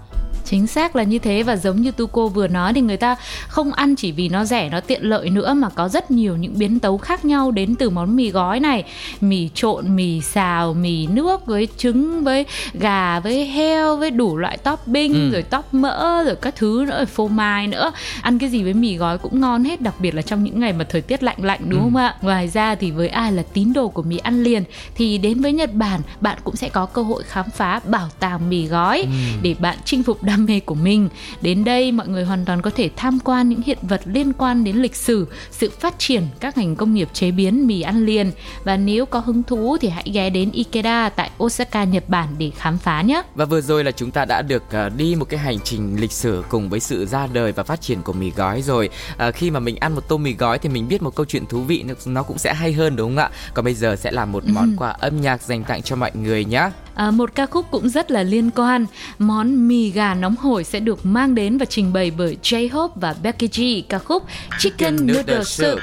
Chính 0.50 0.68
xác 0.68 0.96
là 0.96 1.04
như 1.04 1.20
thế 1.20 1.44
và 1.44 1.56
giống 1.56 1.82
như 1.82 1.92
Tuco 1.92 2.28
vừa 2.28 2.48
nói 2.48 2.74
thì 2.74 2.82
người 2.82 2.98
ta 2.98 3.16
không 3.48 3.74
ăn 3.74 3.96
chỉ 3.96 4.12
vì 4.12 4.30
nó 4.30 4.46
rẻ 4.46 4.70
nó 4.70 4.80
tiện 4.80 5.04
lợi 5.04 5.30
nữa 5.30 5.54
mà 5.54 5.70
có 5.70 5.90
rất 5.90 6.12
nhiều 6.12 6.38
những 6.38 6.54
biến 6.58 6.80
tấu 6.80 6.98
khác 6.98 7.26
nhau 7.26 7.52
đến 7.52 7.76
từ 7.76 7.90
món 7.90 8.16
mì 8.16 8.30
gói 8.30 8.60
này 8.60 8.84
mì 9.22 9.50
trộn 9.54 9.96
mì 9.96 10.22
xào 10.22 10.74
mì 10.74 11.08
nước 11.08 11.46
với 11.46 11.68
trứng 11.78 12.24
với 12.24 12.46
gà 12.74 13.20
với 13.20 13.46
heo 13.46 13.96
với 13.96 14.12
đủ 14.12 14.38
loại 14.38 14.58
topping 14.58 15.14
ừ. 15.14 15.30
rồi 15.32 15.42
top 15.42 15.66
mỡ 15.72 16.24
rồi 16.24 16.36
các 16.36 16.56
thứ 16.56 16.86
nữa 16.88 17.06
phô 17.06 17.28
mai 17.28 17.68
nữa 17.68 17.92
ăn 18.22 18.40
cái 18.40 18.50
gì 18.50 18.64
với 18.64 18.74
mì 18.74 18.96
gói 18.96 19.18
cũng 19.18 19.42
ngon 19.42 19.64
hết 19.64 19.82
đặc 19.82 19.94
biệt 20.00 20.16
là 20.16 20.22
trong 20.22 20.44
những 20.44 20.60
ngày 20.60 20.74
mà 20.74 20.86
thời 20.90 21.02
tiết 21.02 21.24
lạnh 21.24 21.44
lạnh 21.44 21.60
đúng 21.70 21.80
ừ. 21.80 21.84
không 21.84 21.96
ạ 21.96 22.16
ngoài 22.22 22.48
ra 22.48 22.76
thì 22.76 22.92
với 22.92 23.08
ai 23.08 23.32
là 23.32 23.44
tín 23.54 23.74
đồ 23.74 23.88
của 23.88 24.02
mì 24.02 24.18
ăn 24.18 24.44
liền 24.44 24.64
thì 24.96 25.18
đến 25.18 25.42
với 25.42 25.54
Nhật 25.54 25.74
Bản 25.74 26.02
bạn 26.22 26.38
cũng 26.44 26.56
sẽ 26.56 26.70
có 26.70 26.86
cơ 26.86 27.02
hội 27.02 27.24
khám 27.24 27.46
phá 27.56 27.80
bảo 27.86 28.10
tàng 28.20 28.50
mì 28.50 28.66
gói 28.66 29.02
ừ. 29.02 29.10
để 29.42 29.56
bạn 29.60 29.78
chinh 29.86 30.04
phục 30.04 30.24
đam 30.40 30.46
mê 30.46 30.60
của 30.60 30.76
mình. 30.76 31.10
Đến 31.42 31.64
đây 31.64 31.92
mọi 31.92 32.08
người 32.08 32.24
hoàn 32.24 32.46
toàn 32.46 32.62
có 32.62 32.70
thể 32.76 32.90
tham 32.96 33.20
quan 33.20 33.50
những 33.50 33.62
hiện 33.62 33.78
vật 33.82 34.02
liên 34.06 34.34
quan 34.34 34.64
đến 34.64 34.76
lịch 34.76 34.96
sử, 34.96 35.28
sự 35.52 35.70
phát 35.80 36.00
triển 36.00 36.24
các 36.40 36.58
ngành 36.58 36.76
công 36.76 36.94
nghiệp 36.94 37.10
chế 37.14 37.32
biến 37.32 37.68
mì 37.68 37.82
ăn 37.82 38.06
liền 38.06 38.32
và 38.64 38.78
nếu 38.78 39.06
có 39.06 39.20
hứng 39.20 39.44
thú 39.44 39.78
thì 39.82 39.90
hãy 39.90 40.06
ghé 40.14 40.30
đến 40.30 40.52
Ikeda 40.52 41.10
tại 41.10 41.30
Osaka, 41.44 41.84
Nhật 41.84 42.10
Bản 42.10 42.28
để 42.38 42.52
khám 42.58 42.78
phá 42.78 43.02
nhé. 43.02 43.22
Và 43.36 43.46
vừa 43.46 43.62
rồi 43.62 43.84
là 43.84 43.92
chúng 43.92 44.12
ta 44.12 44.26
đã 44.26 44.42
được 44.42 44.64
uh, 44.88 44.96
đi 44.98 45.16
một 45.16 45.26
cái 45.30 45.40
hành 45.40 45.60
trình 45.64 46.00
lịch 46.00 46.12
sử 46.12 46.44
cùng 46.50 46.70
với 46.70 46.80
sự 46.80 47.06
ra 47.06 47.28
đời 47.34 47.52
và 47.52 47.64
phát 47.64 47.82
triển 47.82 48.02
của 48.02 48.14
mì 48.14 48.32
gói 48.32 48.62
rồi. 48.62 48.90
Uh, 49.28 49.36
khi 49.36 49.52
mà 49.52 49.60
mình 49.60 49.76
ăn 49.76 49.96
một 49.96 50.08
tô 50.08 50.18
mì 50.18 50.34
gói 50.34 50.60
thì 50.60 50.70
mình 50.70 50.88
biết 50.88 51.02
một 51.02 51.16
câu 51.16 51.26
chuyện 51.26 51.46
thú 51.46 51.62
vị 51.62 51.86
nó 52.06 52.24
cũng 52.24 52.38
sẽ 52.38 52.54
hay 52.54 52.74
hơn 52.74 52.96
đúng 52.96 53.10
không 53.10 53.18
ạ? 53.18 53.30
Còn 53.54 53.66
bây 53.66 53.74
giờ 53.74 53.96
sẽ 53.96 54.12
là 54.12 54.26
một 54.26 54.44
món 54.48 54.76
quà 54.78 54.90
âm 54.90 55.22
nhạc 55.22 55.42
dành 55.42 55.64
tặng 55.64 55.82
cho 55.82 55.96
mọi 55.96 56.12
người 56.14 56.46
nhé 56.46 56.70
à, 57.00 57.12
một 57.12 57.36
ca 57.36 57.46
khúc 57.46 57.66
cũng 57.72 57.90
rất 57.90 58.12
là 58.12 58.24
liên 58.24 58.50
quan. 58.56 58.86
Món 59.20 59.68
mì 59.68 59.90
gà 59.90 60.14
nóng 60.30 60.38
hổi 60.38 60.64
sẽ 60.64 60.80
được 60.80 61.06
mang 61.06 61.36
đến 61.36 61.58
và 61.58 61.66
trình 61.66 61.94
bày 61.94 62.12
bởi 62.12 62.38
J-Hope 62.44 62.90
và 62.96 63.16
Becky 63.24 63.48
G 63.48 63.90
ca 63.90 64.00
khúc 64.00 64.24
Chicken 64.60 65.08
Noodle 65.08 65.44
Soup. 65.44 65.80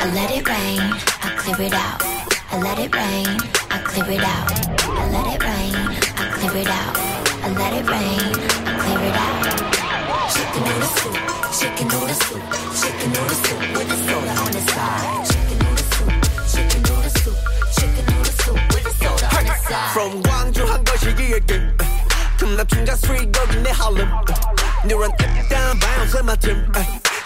I 0.00 0.06
let 0.14 0.30
it 0.30 0.46
rain, 0.46 0.80
I 1.22 1.30
clear 1.38 1.60
it 1.60 1.72
out. 1.72 2.02
I 2.52 2.58
let 2.62 2.78
it 2.78 2.92
rain, 2.92 3.26
I 3.70 3.78
clear 3.84 4.10
it 4.10 4.22
out. 4.22 4.50
I 4.96 5.12
let 5.12 5.26
it 5.34 5.42
rain, 5.42 5.74
I 6.16 6.24
clear 6.34 6.56
it 6.56 6.68
out. 6.68 6.96
I 7.42 7.48
let 7.58 7.72
it 7.80 7.90
rain, 7.90 8.32
I 8.66 8.78
clear 8.82 9.00
it 9.08 9.16
out. 9.16 9.44
Chicken 10.34 10.62
noodle 10.64 10.88
soup, 10.96 11.14
chicken 11.60 11.88
noodle 11.88 12.14
soup, 12.14 12.42
chicken 12.80 13.12
noodle 13.12 13.36
soup 13.44 13.60
with 13.76 13.92
a 13.92 13.96
soda. 13.96 14.39
From 20.00 20.22
광주 20.22 20.64
한 20.64 20.82
것이 20.82 21.10
이게 21.10 21.38
금남 22.38 22.66
충장 22.68 22.96
수익 22.96 23.30
여기 23.36 23.56
내 23.58 23.70
할렘 23.70 24.08
뉴런 24.88 25.10
입단 25.10 25.78
바운스의 25.78 26.22
맛점 26.22 26.72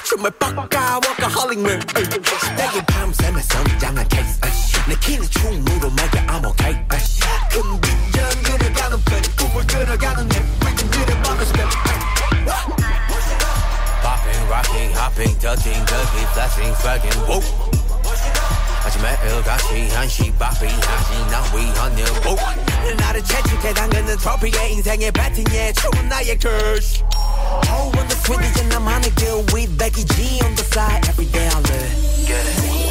춤을 0.03 0.29
뻑가 0.33 0.95
워커홀릭맨 0.97 1.81
내게 2.57 2.85
밤샘에 2.87 3.43
성장한 3.43 4.09
케이스 4.09 4.41
내 4.89 4.97
키는 4.97 5.25
충무로 5.31 5.89
말게 5.89 6.27
I'm 6.27 6.45
okay 6.47 6.85
큰 7.49 7.81
비전 7.81 8.43
그려가는 8.43 9.05
팬 9.05 9.23
꿈을 9.37 9.65
그려가는 9.69 10.29
내 10.29 10.43
위긴 10.67 10.91
들어보는 10.91 11.47
스텝 11.47 11.69
Popping, 14.03 14.49
rocking, 14.51 14.91
hopping, 14.99 15.39
ducking, 15.39 15.87
ducking, 15.87 16.27
flashing, 16.33 16.75
flagging, 16.75 17.21
whoa 17.23 17.64
마지막 19.04 19.24
일같이 19.26 19.90
한시 19.90 20.32
바삐 20.40 20.66
하지 20.68 21.32
난위 21.32 21.70
헌일 21.72 22.06
오 22.28 22.36
나를 22.98 23.24
채찍해 23.24 23.74
당근은 23.74 24.18
트로피의 24.18 24.74
인생의 24.74 25.12
배팅에 25.12 25.74
추운 25.74 26.10
나의 26.10 26.38
curse 26.40 27.04
Oh 27.70 27.92
when 27.94 28.08
the 28.08 28.18
sweet 28.24 28.44
is 28.46 28.62
나만의 28.70 29.14
길 29.16 29.46
with 29.54 29.78
Becky 29.78 30.06
G 30.06 30.40
on 30.44 30.56
the 30.56 30.66
side 30.66 31.08
every 31.10 31.30
day 31.32 31.48
I 31.48 31.60
live 31.60 32.10
We 32.30 32.36
always 32.36 32.83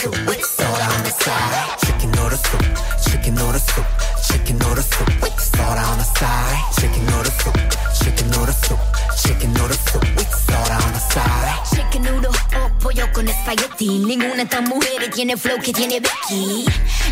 Soup 0.00 0.16
with 0.26 0.44
soda 0.44 0.86
on 0.96 1.02
the 1.04 1.10
side. 1.10 1.78
Chicken 1.84 2.10
noodle 2.16 2.38
soup, 2.38 2.64
chicken 3.04 3.34
noodle 3.34 3.60
soup, 3.60 3.86
chicken 4.26 4.56
noodle 4.58 4.82
soup 4.82 5.08
with 5.22 5.40
soda 5.40 5.82
on 5.92 5.98
the 5.98 6.08
side. 6.18 6.56
Chicken 6.78 7.04
noodle 7.10 7.32
soup, 7.40 7.56
chicken 8.00 8.30
noodle 8.32 8.56
soup, 8.64 8.80
chicken 9.22 9.52
noodle 9.52 9.80
soup 9.88 10.04
with 10.16 10.32
soda 10.46 10.76
on 10.84 10.92
the 10.96 11.02
side. 11.12 11.56
Chicken 11.74 12.02
noodle 12.02 12.32
o 12.56 12.70
pollo 12.80 13.06
con 13.12 13.28
espagueti. 13.28 13.88
Ninguna 13.98 14.36
de 14.36 14.42
estas 14.42 14.62
mujeres 14.62 15.10
tiene 15.10 15.36
flow 15.36 15.58
que 15.60 15.72
tiene 15.72 16.00
Becky. 16.00 16.64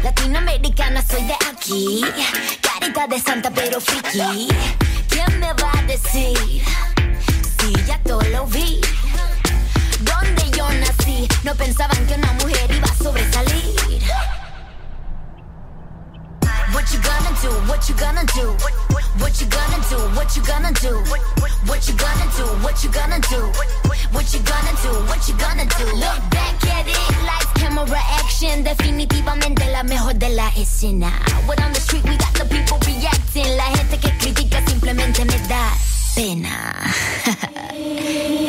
Latinoamericana 0.02 1.02
soy 1.02 1.24
de 1.24 1.36
aquí. 1.50 2.04
Carita 2.62 3.06
de 3.06 3.20
santa 3.20 3.50
pero 3.50 3.80
friki. 3.80 4.48
¿Quién 5.10 5.40
me 5.40 5.52
va 5.52 5.72
a 5.78 5.82
decir? 5.82 6.62
Si 7.58 7.72
ya 7.86 7.98
todo 8.02 8.22
lo 8.32 8.46
vi. 8.46 8.80
Nací, 11.08 11.28
no 11.44 11.54
pensaban 11.54 12.06
que 12.06 12.14
una 12.14 12.32
mujer 12.34 12.70
iba 12.70 12.86
a 12.86 12.94
sobresalir. 12.94 14.02
What 16.72 16.92
you 16.92 17.00
gonna 17.00 17.32
do? 17.40 17.50
What 17.66 17.88
you 17.88 17.94
gonna 17.96 18.24
do? 18.34 18.56
What 19.18 19.40
you 19.40 19.46
gonna 19.48 19.78
do? 19.88 19.96
What 20.14 20.36
you 20.36 20.42
gonna 20.42 20.70
do? 20.80 20.92
What 21.66 21.86
you 21.88 21.94
gonna 21.94 22.26
do? 22.36 22.44
What 22.62 22.84
you 22.84 22.90
gonna 22.90 23.20
do? 23.20 23.52
What 24.12 24.32
you 24.34 24.40
gonna 24.40 24.72
do? 24.82 24.92
What 25.08 25.28
you 25.28 25.34
gonna 25.34 25.64
do? 25.64 25.84
Look 25.96 26.30
back 26.30 26.66
at 26.66 26.86
it, 26.86 27.24
lights, 27.24 27.52
camera, 27.54 28.00
action. 28.20 28.64
Definitivamente 28.64 29.66
la 29.72 29.82
mejor 29.82 30.14
de 30.14 30.28
la 30.30 30.48
escena. 30.56 31.10
What 31.46 31.60
on 31.62 31.72
the 31.72 31.80
street 31.80 32.04
we 32.04 32.16
got 32.16 32.34
the 32.34 32.44
people 32.44 32.78
reacting. 32.86 33.56
La 33.56 33.64
gente 33.76 33.98
que 33.98 34.10
critica 34.18 34.62
simplemente 34.66 35.24
me 35.24 35.38
da 35.48 35.72
pena. 36.14 36.74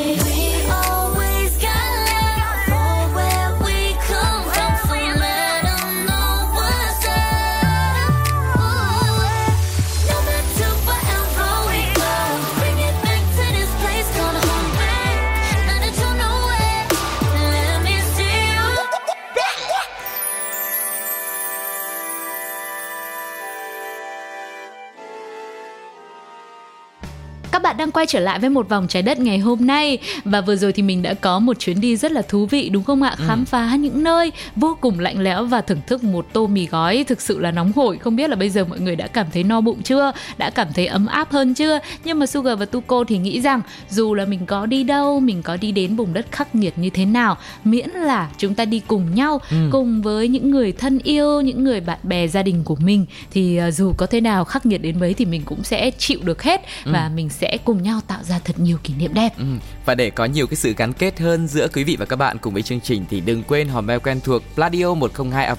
quay 27.99 28.05
trở 28.05 28.19
lại 28.19 28.39
với 28.39 28.49
một 28.49 28.69
vòng 28.69 28.87
trái 28.87 29.01
đất 29.01 29.19
ngày 29.19 29.39
hôm 29.39 29.67
nay 29.67 29.97
và 30.25 30.41
vừa 30.41 30.55
rồi 30.55 30.73
thì 30.73 30.83
mình 30.83 31.01
đã 31.01 31.13
có 31.13 31.39
một 31.39 31.59
chuyến 31.59 31.81
đi 31.81 31.95
rất 31.95 32.11
là 32.11 32.21
thú 32.21 32.45
vị 32.45 32.69
đúng 32.69 32.83
không 32.83 33.01
ạ? 33.01 33.15
Khám 33.27 33.45
phá 33.45 33.75
những 33.75 34.03
nơi 34.03 34.31
vô 34.55 34.77
cùng 34.81 34.99
lạnh 34.99 35.19
lẽo 35.19 35.45
và 35.45 35.61
thưởng 35.61 35.81
thức 35.87 36.03
một 36.03 36.25
tô 36.33 36.47
mì 36.47 36.67
gói 36.67 37.05
thực 37.07 37.21
sự 37.21 37.39
là 37.39 37.51
nóng 37.51 37.71
hổi. 37.75 37.97
Không 37.97 38.15
biết 38.15 38.29
là 38.29 38.35
bây 38.35 38.49
giờ 38.49 38.65
mọi 38.65 38.79
người 38.79 38.95
đã 38.95 39.07
cảm 39.07 39.27
thấy 39.33 39.43
no 39.43 39.61
bụng 39.61 39.81
chưa? 39.83 40.11
Đã 40.37 40.49
cảm 40.49 40.67
thấy 40.73 40.87
ấm 40.87 41.05
áp 41.05 41.31
hơn 41.31 41.53
chưa? 41.53 41.79
Nhưng 42.03 42.19
mà 42.19 42.25
Sugar 42.25 42.59
và 42.59 42.65
Tuko 42.65 43.03
thì 43.07 43.17
nghĩ 43.17 43.41
rằng 43.41 43.61
dù 43.89 44.13
là 44.13 44.25
mình 44.25 44.45
có 44.45 44.65
đi 44.65 44.83
đâu, 44.83 45.19
mình 45.19 45.43
có 45.43 45.57
đi 45.57 45.71
đến 45.71 45.95
vùng 45.95 46.13
đất 46.13 46.25
khắc 46.31 46.55
nghiệt 46.55 46.73
như 46.77 46.89
thế 46.89 47.05
nào, 47.05 47.37
miễn 47.63 47.89
là 47.89 48.29
chúng 48.37 48.55
ta 48.55 48.65
đi 48.65 48.81
cùng 48.87 49.15
nhau, 49.15 49.41
cùng 49.71 50.01
với 50.01 50.27
những 50.27 50.51
người 50.51 50.71
thân 50.71 50.99
yêu, 51.03 51.41
những 51.41 51.63
người 51.63 51.79
bạn 51.79 51.99
bè 52.03 52.27
gia 52.27 52.43
đình 52.43 52.63
của 52.63 52.75
mình 52.75 53.05
thì 53.31 53.57
ờ, 53.57 53.71
dù 53.71 53.93
có 53.97 54.05
thế 54.05 54.21
nào 54.21 54.45
khắc 54.45 54.65
nghiệt 54.65 54.81
đến 54.81 54.99
mấy 54.99 55.13
thì 55.13 55.25
mình 55.25 55.41
cũng 55.45 55.63
sẽ 55.63 55.91
chịu 55.91 56.19
được 56.23 56.43
hết 56.43 56.61
và 56.85 57.11
mình 57.15 57.29
sẽ 57.29 57.57
cùng 57.65 57.83
nhau 57.83 57.88
tạo 58.07 58.23
ra 58.23 58.39
thật 58.39 58.59
nhiều 58.59 58.77
kỷ 58.83 58.93
niệm 58.93 59.13
đẹp. 59.13 59.37
Ừ. 59.37 59.43
Và 59.85 59.95
để 59.95 60.09
có 60.09 60.25
nhiều 60.25 60.47
cái 60.47 60.55
sự 60.55 60.73
gắn 60.77 60.93
kết 60.93 61.19
hơn 61.19 61.47
giữa 61.47 61.67
quý 61.67 61.83
vị 61.83 61.95
và 61.99 62.05
các 62.05 62.15
bạn 62.15 62.37
cùng 62.37 62.53
với 62.53 62.63
chương 62.63 62.79
trình 62.79 63.05
thì 63.09 63.21
đừng 63.21 63.43
quên 63.43 63.67
hòm 63.67 63.87
mail 63.87 63.99
quen 63.99 64.19
thuộc 64.23 64.43
pladio 64.55 64.93
102 64.93 65.45
a 65.45 65.55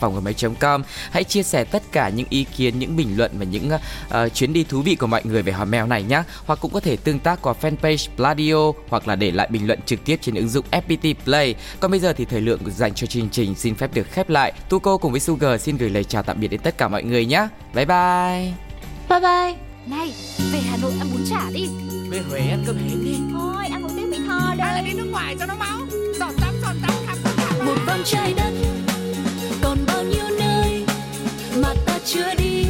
com 0.61 0.83
Hãy 1.11 1.25
chia 1.25 1.43
sẻ 1.43 1.65
tất 1.65 1.83
cả 1.93 2.09
những 2.09 2.27
ý 2.31 2.45
kiến, 2.57 2.79
những 2.79 2.97
bình 2.97 3.17
luận 3.17 3.31
và 3.39 3.45
những 3.45 3.71
uh, 3.71 4.35
chuyến 4.35 4.53
đi 4.53 4.65
thú 4.65 4.83
vị 4.83 4.95
của 4.95 5.07
mọi 5.07 5.23
người 5.25 5.43
về 5.43 5.53
hòm 5.53 5.71
mail 5.71 5.87
này 5.87 6.03
nhé. 6.03 6.23
Hoặc 6.47 6.59
cũng 6.63 6.73
có 6.73 6.81
thể 6.81 6.97
tương 6.97 7.19
tác 7.19 7.43
qua 7.43 7.55
fanpage 7.61 8.09
Pladio 8.17 8.81
hoặc 8.89 9.09
là 9.09 9.17
để 9.17 9.31
lại 9.31 9.49
bình 9.51 9.67
luận 9.67 9.81
trực 9.87 10.05
tiếp 10.05 10.19
trên 10.23 10.35
ứng 10.35 10.49
dụng 10.49 10.67
FPT 10.71 11.15
Play. 11.25 11.55
Còn 11.81 11.91
bây 11.91 12.01
giờ 12.01 12.13
thì 12.13 12.25
thời 12.25 12.41
lượng 12.41 12.61
dành 12.71 12.95
cho 12.95 13.07
chương 13.07 13.29
trình 13.31 13.55
xin 13.55 13.75
phép 13.75 13.95
được 13.95 14.07
khép 14.11 14.29
lại. 14.29 14.53
Tuko 14.69 14.97
cùng 14.97 15.11
với 15.13 15.21
Sugar 15.21 15.61
xin 15.61 15.77
gửi 15.77 15.91
lời 15.91 16.05
chào 16.05 16.23
tạm 16.23 16.41
biệt 16.41 16.49
đến 16.49 16.61
tất 16.61 16.79
cả 16.79 16.89
mọi 16.89 17.03
người 17.03 17.27
nhé. 17.27 17.49
Bye 17.75 17.85
bye. 17.85 18.53
Bye 19.09 19.21
bye. 19.21 19.70
Này, 19.91 20.15
về 20.53 20.59
Hà 20.71 20.77
Nội 20.77 20.93
ăn 20.99 21.09
bún 21.13 21.25
chả 21.31 21.51
đi. 21.53 21.69
Về 22.11 22.21
Huế 22.29 22.39
ăn 22.39 22.63
cơm 22.67 22.77
hến 22.77 23.05
đi. 23.05 23.15
Thôi, 23.33 23.67
ăn 23.67 23.83
một 23.83 23.89
tiếng 23.97 24.11
Mỹ 24.11 24.19
Tho 24.27 24.55
đây. 24.59 24.67
Hay 24.67 24.75
là 24.75 24.83
đi 24.89 24.93
nước 24.93 25.09
ngoài 25.11 25.37
cho 25.39 25.47
nó 25.47 25.55
máu. 25.55 25.79
Giọt 26.19 26.33
tắm 26.41 26.55
giọt 26.63 26.75
tắm 26.83 26.93
khắp 27.07 27.19
tất 27.25 27.31
cả 27.37 27.65
một 27.65 27.77
vòng 27.87 28.03
trái 28.05 28.35
đất 28.37 28.53
còn 29.63 29.79
bao 29.87 30.05
nhiêu 30.05 30.25
nơi 30.39 30.85
mà 31.63 31.75
ta 31.87 31.99
chưa 32.05 32.35
đi 32.39 32.70